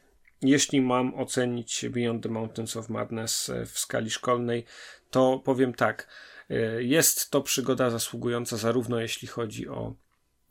[0.41, 4.65] Jeśli mam ocenić Beyond the Mountains of Madness e, w skali szkolnej,
[5.11, 6.07] to powiem tak.
[6.49, 9.95] E, jest to przygoda zasługująca zarówno jeśli chodzi o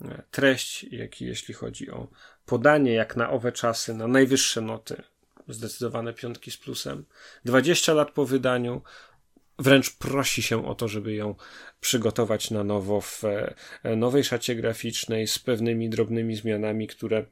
[0.01, 2.09] e, treść, jak i jeśli chodzi o
[2.47, 5.03] podanie, jak na owe czasy, na najwyższe noty,
[5.49, 7.05] zdecydowane piątki z plusem.
[7.45, 8.83] 20 lat po wydaniu,
[9.59, 11.35] wręcz prosi się o to, żeby ją
[11.81, 13.23] przygotować na nowo w
[13.97, 17.27] nowej szacie graficznej z pewnymi drobnymi zmianami, które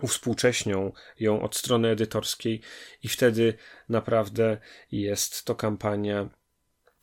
[0.00, 2.60] uwspółcześnią ją od strony edytorskiej
[3.02, 3.54] i wtedy
[3.88, 4.58] naprawdę
[4.92, 6.28] jest to kampania,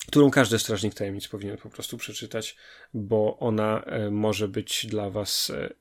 [0.08, 2.58] którą każdy strażnik tajemnic powinien po prostu przeczytać,
[2.94, 5.74] bo ona e, może być dla was e,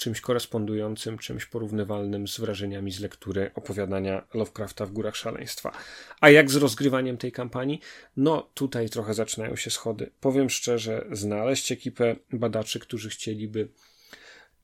[0.00, 5.72] czymś korespondującym, czymś porównywalnym z wrażeniami z lektury opowiadania Lovecrafta w Górach Szaleństwa.
[6.20, 7.80] A jak z rozgrywaniem tej kampanii?
[8.16, 10.10] No, tutaj trochę zaczynają się schody.
[10.20, 13.68] Powiem szczerze, znaleźć ekipę badaczy, którzy chcieliby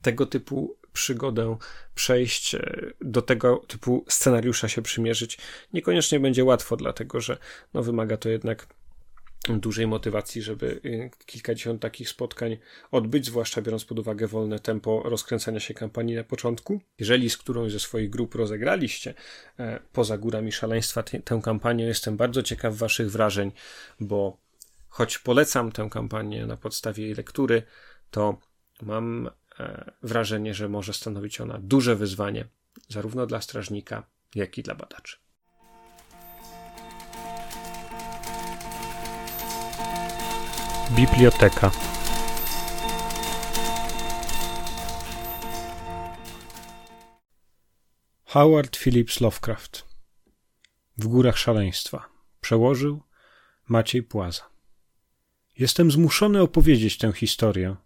[0.02, 1.56] tego typu przygodę
[1.94, 2.60] przejść, e,
[3.00, 5.38] do tego typu scenariusza się przymierzyć,
[5.72, 7.38] niekoniecznie będzie łatwo, dlatego że
[7.74, 8.66] no, wymaga to jednak
[9.48, 12.56] dużej motywacji, żeby y, kilkadziesiąt takich spotkań
[12.90, 16.80] odbyć, zwłaszcza biorąc pod uwagę wolne tempo rozkręcania się kampanii na początku.
[16.98, 19.14] Jeżeli z którąś ze swoich grup rozegraliście
[19.58, 23.52] e, poza górami szaleństwa tę kampanię, jestem bardzo ciekaw Waszych wrażeń,
[24.00, 24.36] bo
[24.88, 27.62] choć polecam tę kampanię na podstawie jej lektury,
[28.10, 28.38] to
[28.82, 29.30] mam
[29.60, 32.44] e, wrażenie, że może stanowić ona duże wyzwanie
[32.88, 35.25] zarówno dla strażnika, jak i dla badaczy.
[40.90, 41.70] Biblioteka.
[48.24, 49.84] Howard Phillips Lovecraft.
[50.98, 52.08] W górach szaleństwa.
[52.40, 53.02] Przełożył
[53.68, 54.42] Maciej Płaza.
[55.58, 57.76] Jestem zmuszony opowiedzieć tę historię,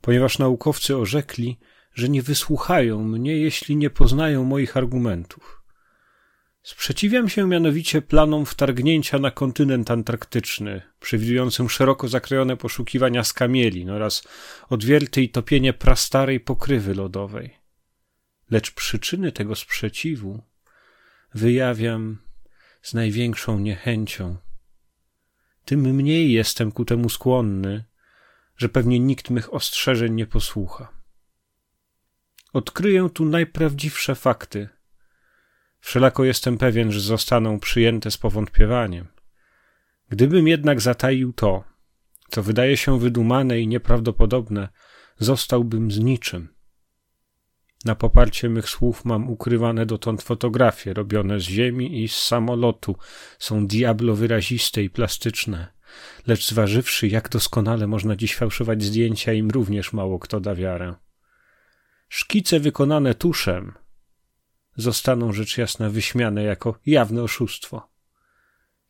[0.00, 1.58] ponieważ naukowcy orzekli,
[1.94, 5.57] że nie wysłuchają mnie, jeśli nie poznają moich argumentów.
[6.62, 14.28] Sprzeciwiam się mianowicie planom wtargnięcia na kontynent antarktyczny, przewidującym szeroko zakrojone poszukiwania skamielin oraz
[14.68, 17.58] odwierty i topienie prastarej pokrywy lodowej.
[18.50, 20.42] Lecz przyczyny tego sprzeciwu
[21.34, 22.18] wyjawiam
[22.82, 24.36] z największą niechęcią.
[25.64, 27.84] Tym mniej jestem ku temu skłonny,
[28.56, 30.92] że pewnie nikt mych ostrzeżeń nie posłucha.
[32.52, 34.68] Odkryję tu najprawdziwsze fakty–
[35.80, 39.06] Wszelako jestem pewien, że zostaną przyjęte z powątpiewaniem.
[40.08, 41.64] Gdybym jednak zataił to,
[42.30, 44.68] co wydaje się wydumane i nieprawdopodobne,
[45.18, 46.48] zostałbym z niczym.
[47.84, 52.96] Na poparcie mych słów mam ukrywane dotąd fotografie robione z ziemi i z samolotu.
[53.38, 55.66] Są diablo wyraziste i plastyczne.
[56.26, 60.94] Lecz zważywszy, jak doskonale można dziś fałszować zdjęcia, im również mało kto da wiarę.
[62.08, 63.72] Szkice wykonane tuszem
[64.78, 67.88] zostaną rzecz jasna wyśmiane jako jawne oszustwo.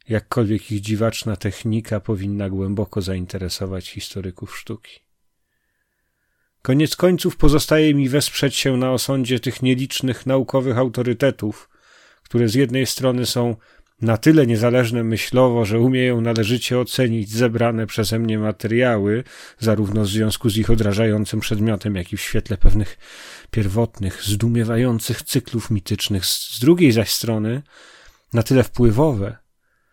[0.08, 5.00] Jakkolwiek ich dziwaczna technika powinna głęboko zainteresować historyków sztuki.
[6.62, 11.68] Koniec końców pozostaje mi wesprzeć się na osądzie tych nielicznych naukowych autorytetów,
[12.22, 13.56] które z jednej strony są
[14.00, 19.24] na tyle niezależne myślowo, że umieją należycie ocenić zebrane przeze mnie materiały,
[19.58, 22.98] zarówno w związku z ich odrażającym przedmiotem, jak i w świetle pewnych
[23.50, 27.62] pierwotnych, zdumiewających cyklów mitycznych, z drugiej zaś strony
[28.32, 29.36] na tyle wpływowe,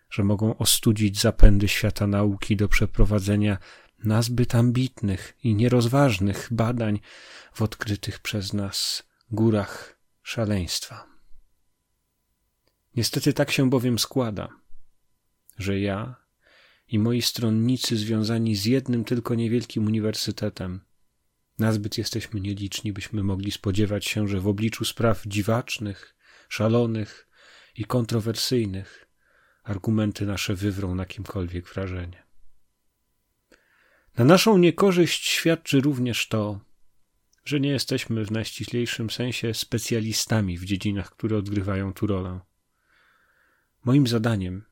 [0.09, 3.57] że mogą ostudzić zapędy świata nauki do przeprowadzenia
[4.03, 6.99] nazbyt ambitnych i nierozważnych badań
[7.53, 11.07] w odkrytych przez nas górach szaleństwa.
[12.95, 14.49] Niestety tak się bowiem składa,
[15.57, 16.15] że ja
[16.87, 20.84] i moi stronnicy związani z jednym tylko niewielkim uniwersytetem,
[21.59, 26.15] nazbyt jesteśmy nieliczni, byśmy mogli spodziewać się, że w obliczu spraw dziwacznych,
[26.49, 27.27] szalonych
[27.75, 29.07] i kontrowersyjnych
[29.63, 32.23] argumenty nasze wywrą na kimkolwiek wrażenie.
[34.17, 36.59] Na naszą niekorzyść świadczy również to,
[37.45, 42.39] że nie jesteśmy w najściślejszym sensie specjalistami w dziedzinach, które odgrywają tu rolę.
[43.85, 44.65] Moim zadaniem,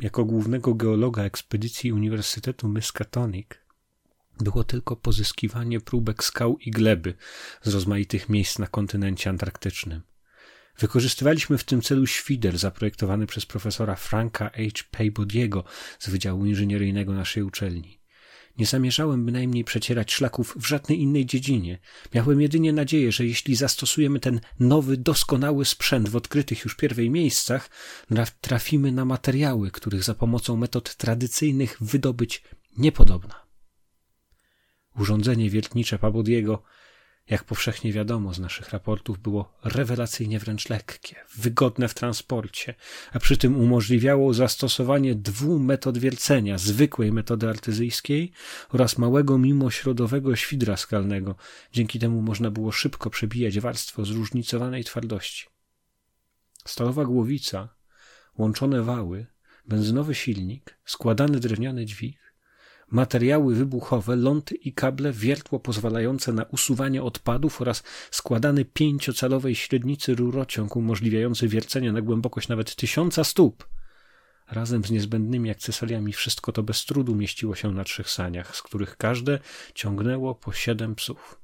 [0.00, 3.48] jako głównego geologa ekspedycji Uniwersytetu Miskatonic,
[4.40, 7.14] było tylko pozyskiwanie próbek skał i gleby
[7.62, 10.02] z rozmaitych miejsc na kontynencie antarktycznym.
[10.78, 14.82] Wykorzystywaliśmy w tym celu świder zaprojektowany przez profesora Franka H.
[14.90, 15.64] Peabodiego
[15.98, 18.00] z Wydziału Inżynieryjnego naszej uczelni.
[18.58, 21.78] Nie zamierzałem bynajmniej przecierać szlaków w żadnej innej dziedzinie.
[22.14, 27.70] Miałem jedynie nadzieję, że jeśli zastosujemy ten nowy, doskonały sprzęt w odkrytych już pierwej miejscach,
[28.40, 32.42] trafimy na materiały, których za pomocą metod tradycyjnych wydobyć
[32.78, 33.45] niepodobna.
[34.98, 36.62] Urządzenie wiertnicze Pabodiego
[37.30, 42.74] jak powszechnie wiadomo z naszych raportów, było rewelacyjnie wręcz lekkie, wygodne w transporcie,
[43.12, 48.32] a przy tym umożliwiało zastosowanie dwóch metod wiercenia, zwykłej metody artyzyjskiej
[48.68, 51.34] oraz małego mimośrodowego świdra skalnego.
[51.72, 55.46] Dzięki temu można było szybko przebijać warstwo zróżnicowanej twardości.
[56.64, 57.68] Stalowa głowica,
[58.38, 59.26] łączone wały,
[59.68, 62.25] benzynowy silnik, składany drewniany dźwig,
[62.90, 70.76] materiały wybuchowe, ląty i kable, wiertło pozwalające na usuwanie odpadów oraz składany pięciocalowej średnicy rurociąg
[70.76, 73.68] umożliwiający wiercenie na głębokość nawet tysiąca stóp.
[74.50, 78.96] Razem z niezbędnymi akcesoriami wszystko to bez trudu mieściło się na trzech saniach, z których
[78.96, 79.38] każde
[79.74, 81.40] ciągnęło po siedem psów.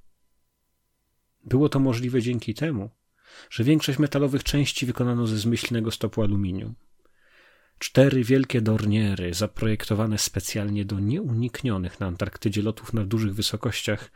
[1.44, 2.90] Było to możliwe dzięki temu,
[3.50, 6.74] że większość metalowych części wykonano ze zmyślnego stopu aluminium.
[7.82, 14.10] Cztery wielkie dorniery, zaprojektowane specjalnie do nieuniknionych na Antarktydzie lotów na dużych wysokościach,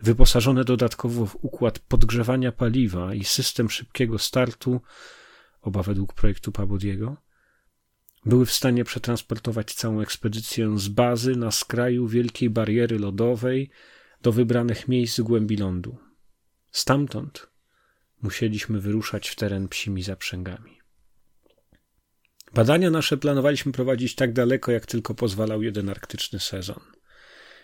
[0.00, 4.80] wyposażone dodatkowo w układ podgrzewania paliwa i system szybkiego startu,
[5.60, 7.16] oba według projektu Pabodiego,
[8.26, 13.70] były w stanie przetransportować całą ekspedycję z bazy na skraju wielkiej bariery lodowej
[14.22, 15.98] do wybranych miejsc głębi lądu.
[16.70, 17.50] Stamtąd
[18.22, 20.79] musieliśmy wyruszać w teren psimi zaprzęgami.
[22.54, 26.80] Badania nasze planowaliśmy prowadzić tak daleko, jak tylko pozwalał jeden arktyczny sezon.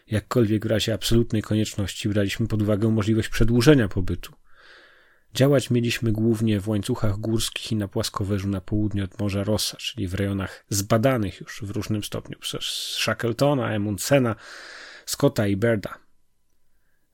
[0.07, 4.33] Jakkolwiek w razie absolutnej konieczności braliśmy pod uwagę możliwość przedłużenia pobytu.
[5.35, 10.09] Działać mieliśmy głównie w łańcuchach górskich i na płaskowyżu na południe od Morza Rossa, czyli
[10.09, 12.65] w rejonach zbadanych już w różnym stopniu przez
[13.01, 14.37] Shackletona, Emundsena,
[15.07, 15.99] Scotta i Berda.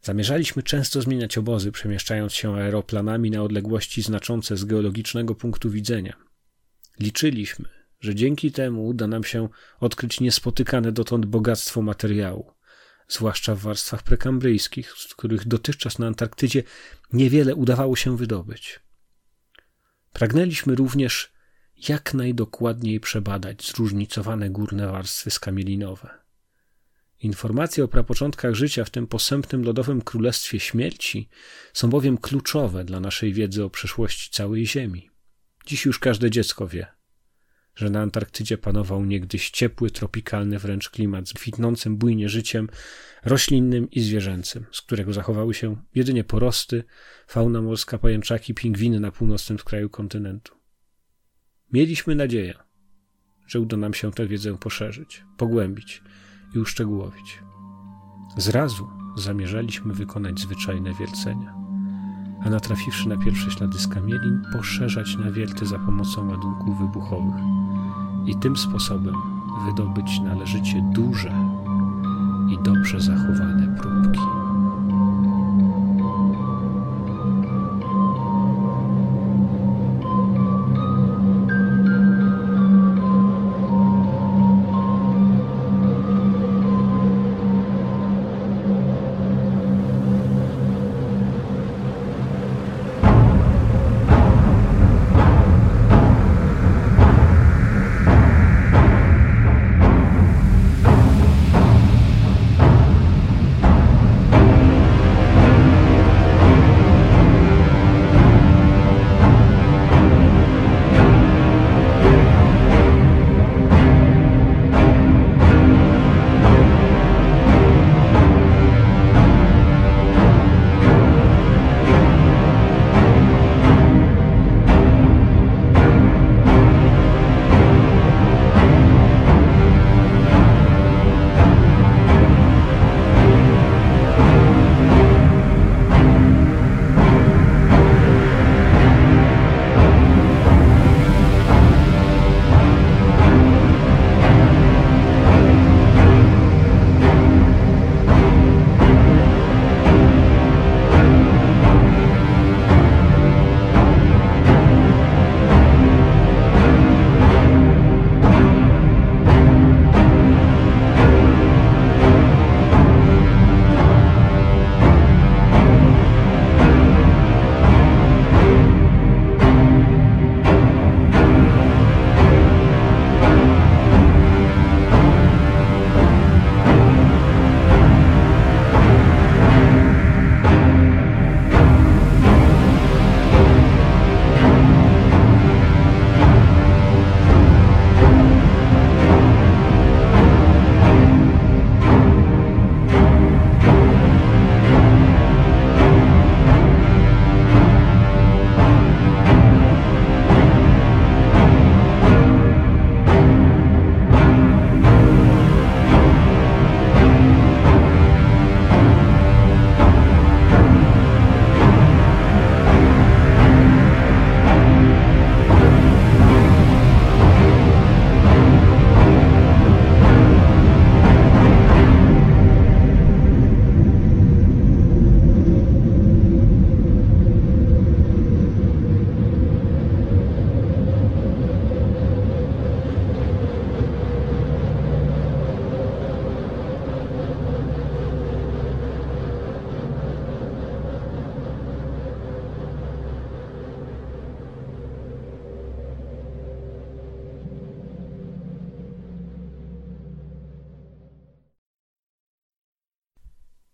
[0.02, 6.31] Zamierzaliśmy często zmieniać obozy, przemieszczając się aeroplanami na odległości znaczące z geologicznego punktu widzenia.
[7.00, 7.68] Liczyliśmy,
[8.00, 9.48] że dzięki temu uda nam się
[9.80, 12.52] odkryć niespotykane dotąd bogactwo materiału,
[13.08, 16.62] zwłaszcza w warstwach prekambryjskich, z których dotychczas na Antarktydzie
[17.12, 18.80] niewiele udawało się wydobyć.
[20.12, 21.32] Pragnęliśmy również
[21.88, 26.22] jak najdokładniej przebadać zróżnicowane górne warstwy skamielinowe.
[27.20, 31.28] Informacje o prapoczątkach życia w tym posępnym lodowym królestwie śmierci
[31.72, 35.11] są bowiem kluczowe dla naszej wiedzy o przeszłości całej Ziemi.
[35.66, 36.86] Dziś już każde dziecko wie,
[37.74, 42.68] że na Antarktydzie panował niegdyś ciepły, tropikalny wręcz klimat z kwitnącym bujnie życiem
[43.24, 46.84] roślinnym i zwierzęcym, z którego zachowały się jedynie porosty,
[47.26, 50.54] fauna morska, pajęczaki, pingwiny na północnym kraju kontynentu.
[51.72, 52.54] Mieliśmy nadzieję,
[53.46, 56.02] że uda nam się tę wiedzę poszerzyć, pogłębić
[56.54, 57.38] i uszczegółowić.
[58.36, 61.61] Zrazu zamierzaliśmy wykonać zwyczajne wiercenia
[62.44, 67.42] a natrafiwszy na pierwsze ślady skamielin, poszerzać nawierty za pomocą ładunków wybuchowych
[68.26, 69.14] i tym sposobem
[69.66, 71.32] wydobyć należycie duże
[72.50, 74.41] i dobrze zachowane próbki.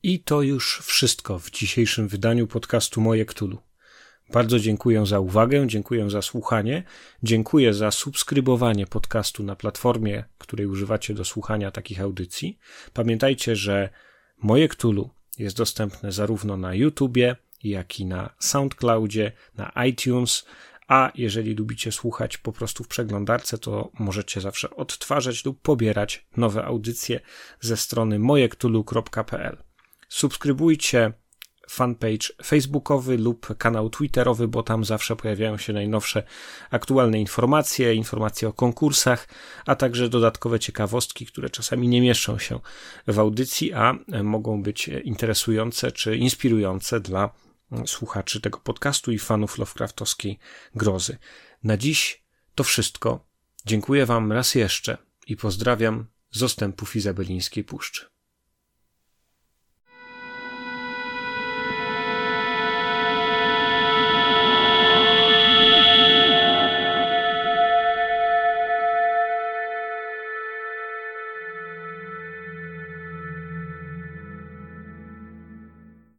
[0.08, 3.58] I to już wszystko w dzisiejszym wydaniu podcastu Moje Ktulu.
[4.32, 6.82] Bardzo dziękuję za uwagę, dziękuję za słuchanie,
[7.22, 12.58] dziękuję za subskrybowanie podcastu na platformie, której używacie do słuchania takich audycji.
[12.92, 13.88] Pamiętajcie, że
[14.42, 20.44] Moje Ktulu jest dostępne zarówno na YouTubie, jak i na SoundCloudzie, na iTunes,
[20.86, 26.64] a jeżeli lubicie słuchać po prostu w przeglądarce, to możecie zawsze odtwarzać lub pobierać nowe
[26.64, 27.20] audycje
[27.60, 29.67] ze strony mojektulu.pl.
[30.08, 31.12] Subskrybujcie
[31.70, 36.22] fanpage facebookowy lub kanał twitterowy, bo tam zawsze pojawiają się najnowsze
[36.70, 39.28] aktualne informacje, informacje o konkursach,
[39.66, 42.60] a także dodatkowe ciekawostki, które czasami nie mieszczą się
[43.06, 47.30] w audycji, a mogą być interesujące czy inspirujące dla
[47.86, 50.38] słuchaczy tego podcastu i fanów Lovecraftowskiej
[50.74, 51.18] grozy.
[51.64, 52.22] Na dziś
[52.54, 53.26] to wszystko.
[53.66, 58.17] Dziękuję Wam raz jeszcze i pozdrawiam z ostępów Izabelińskiej Puszczy.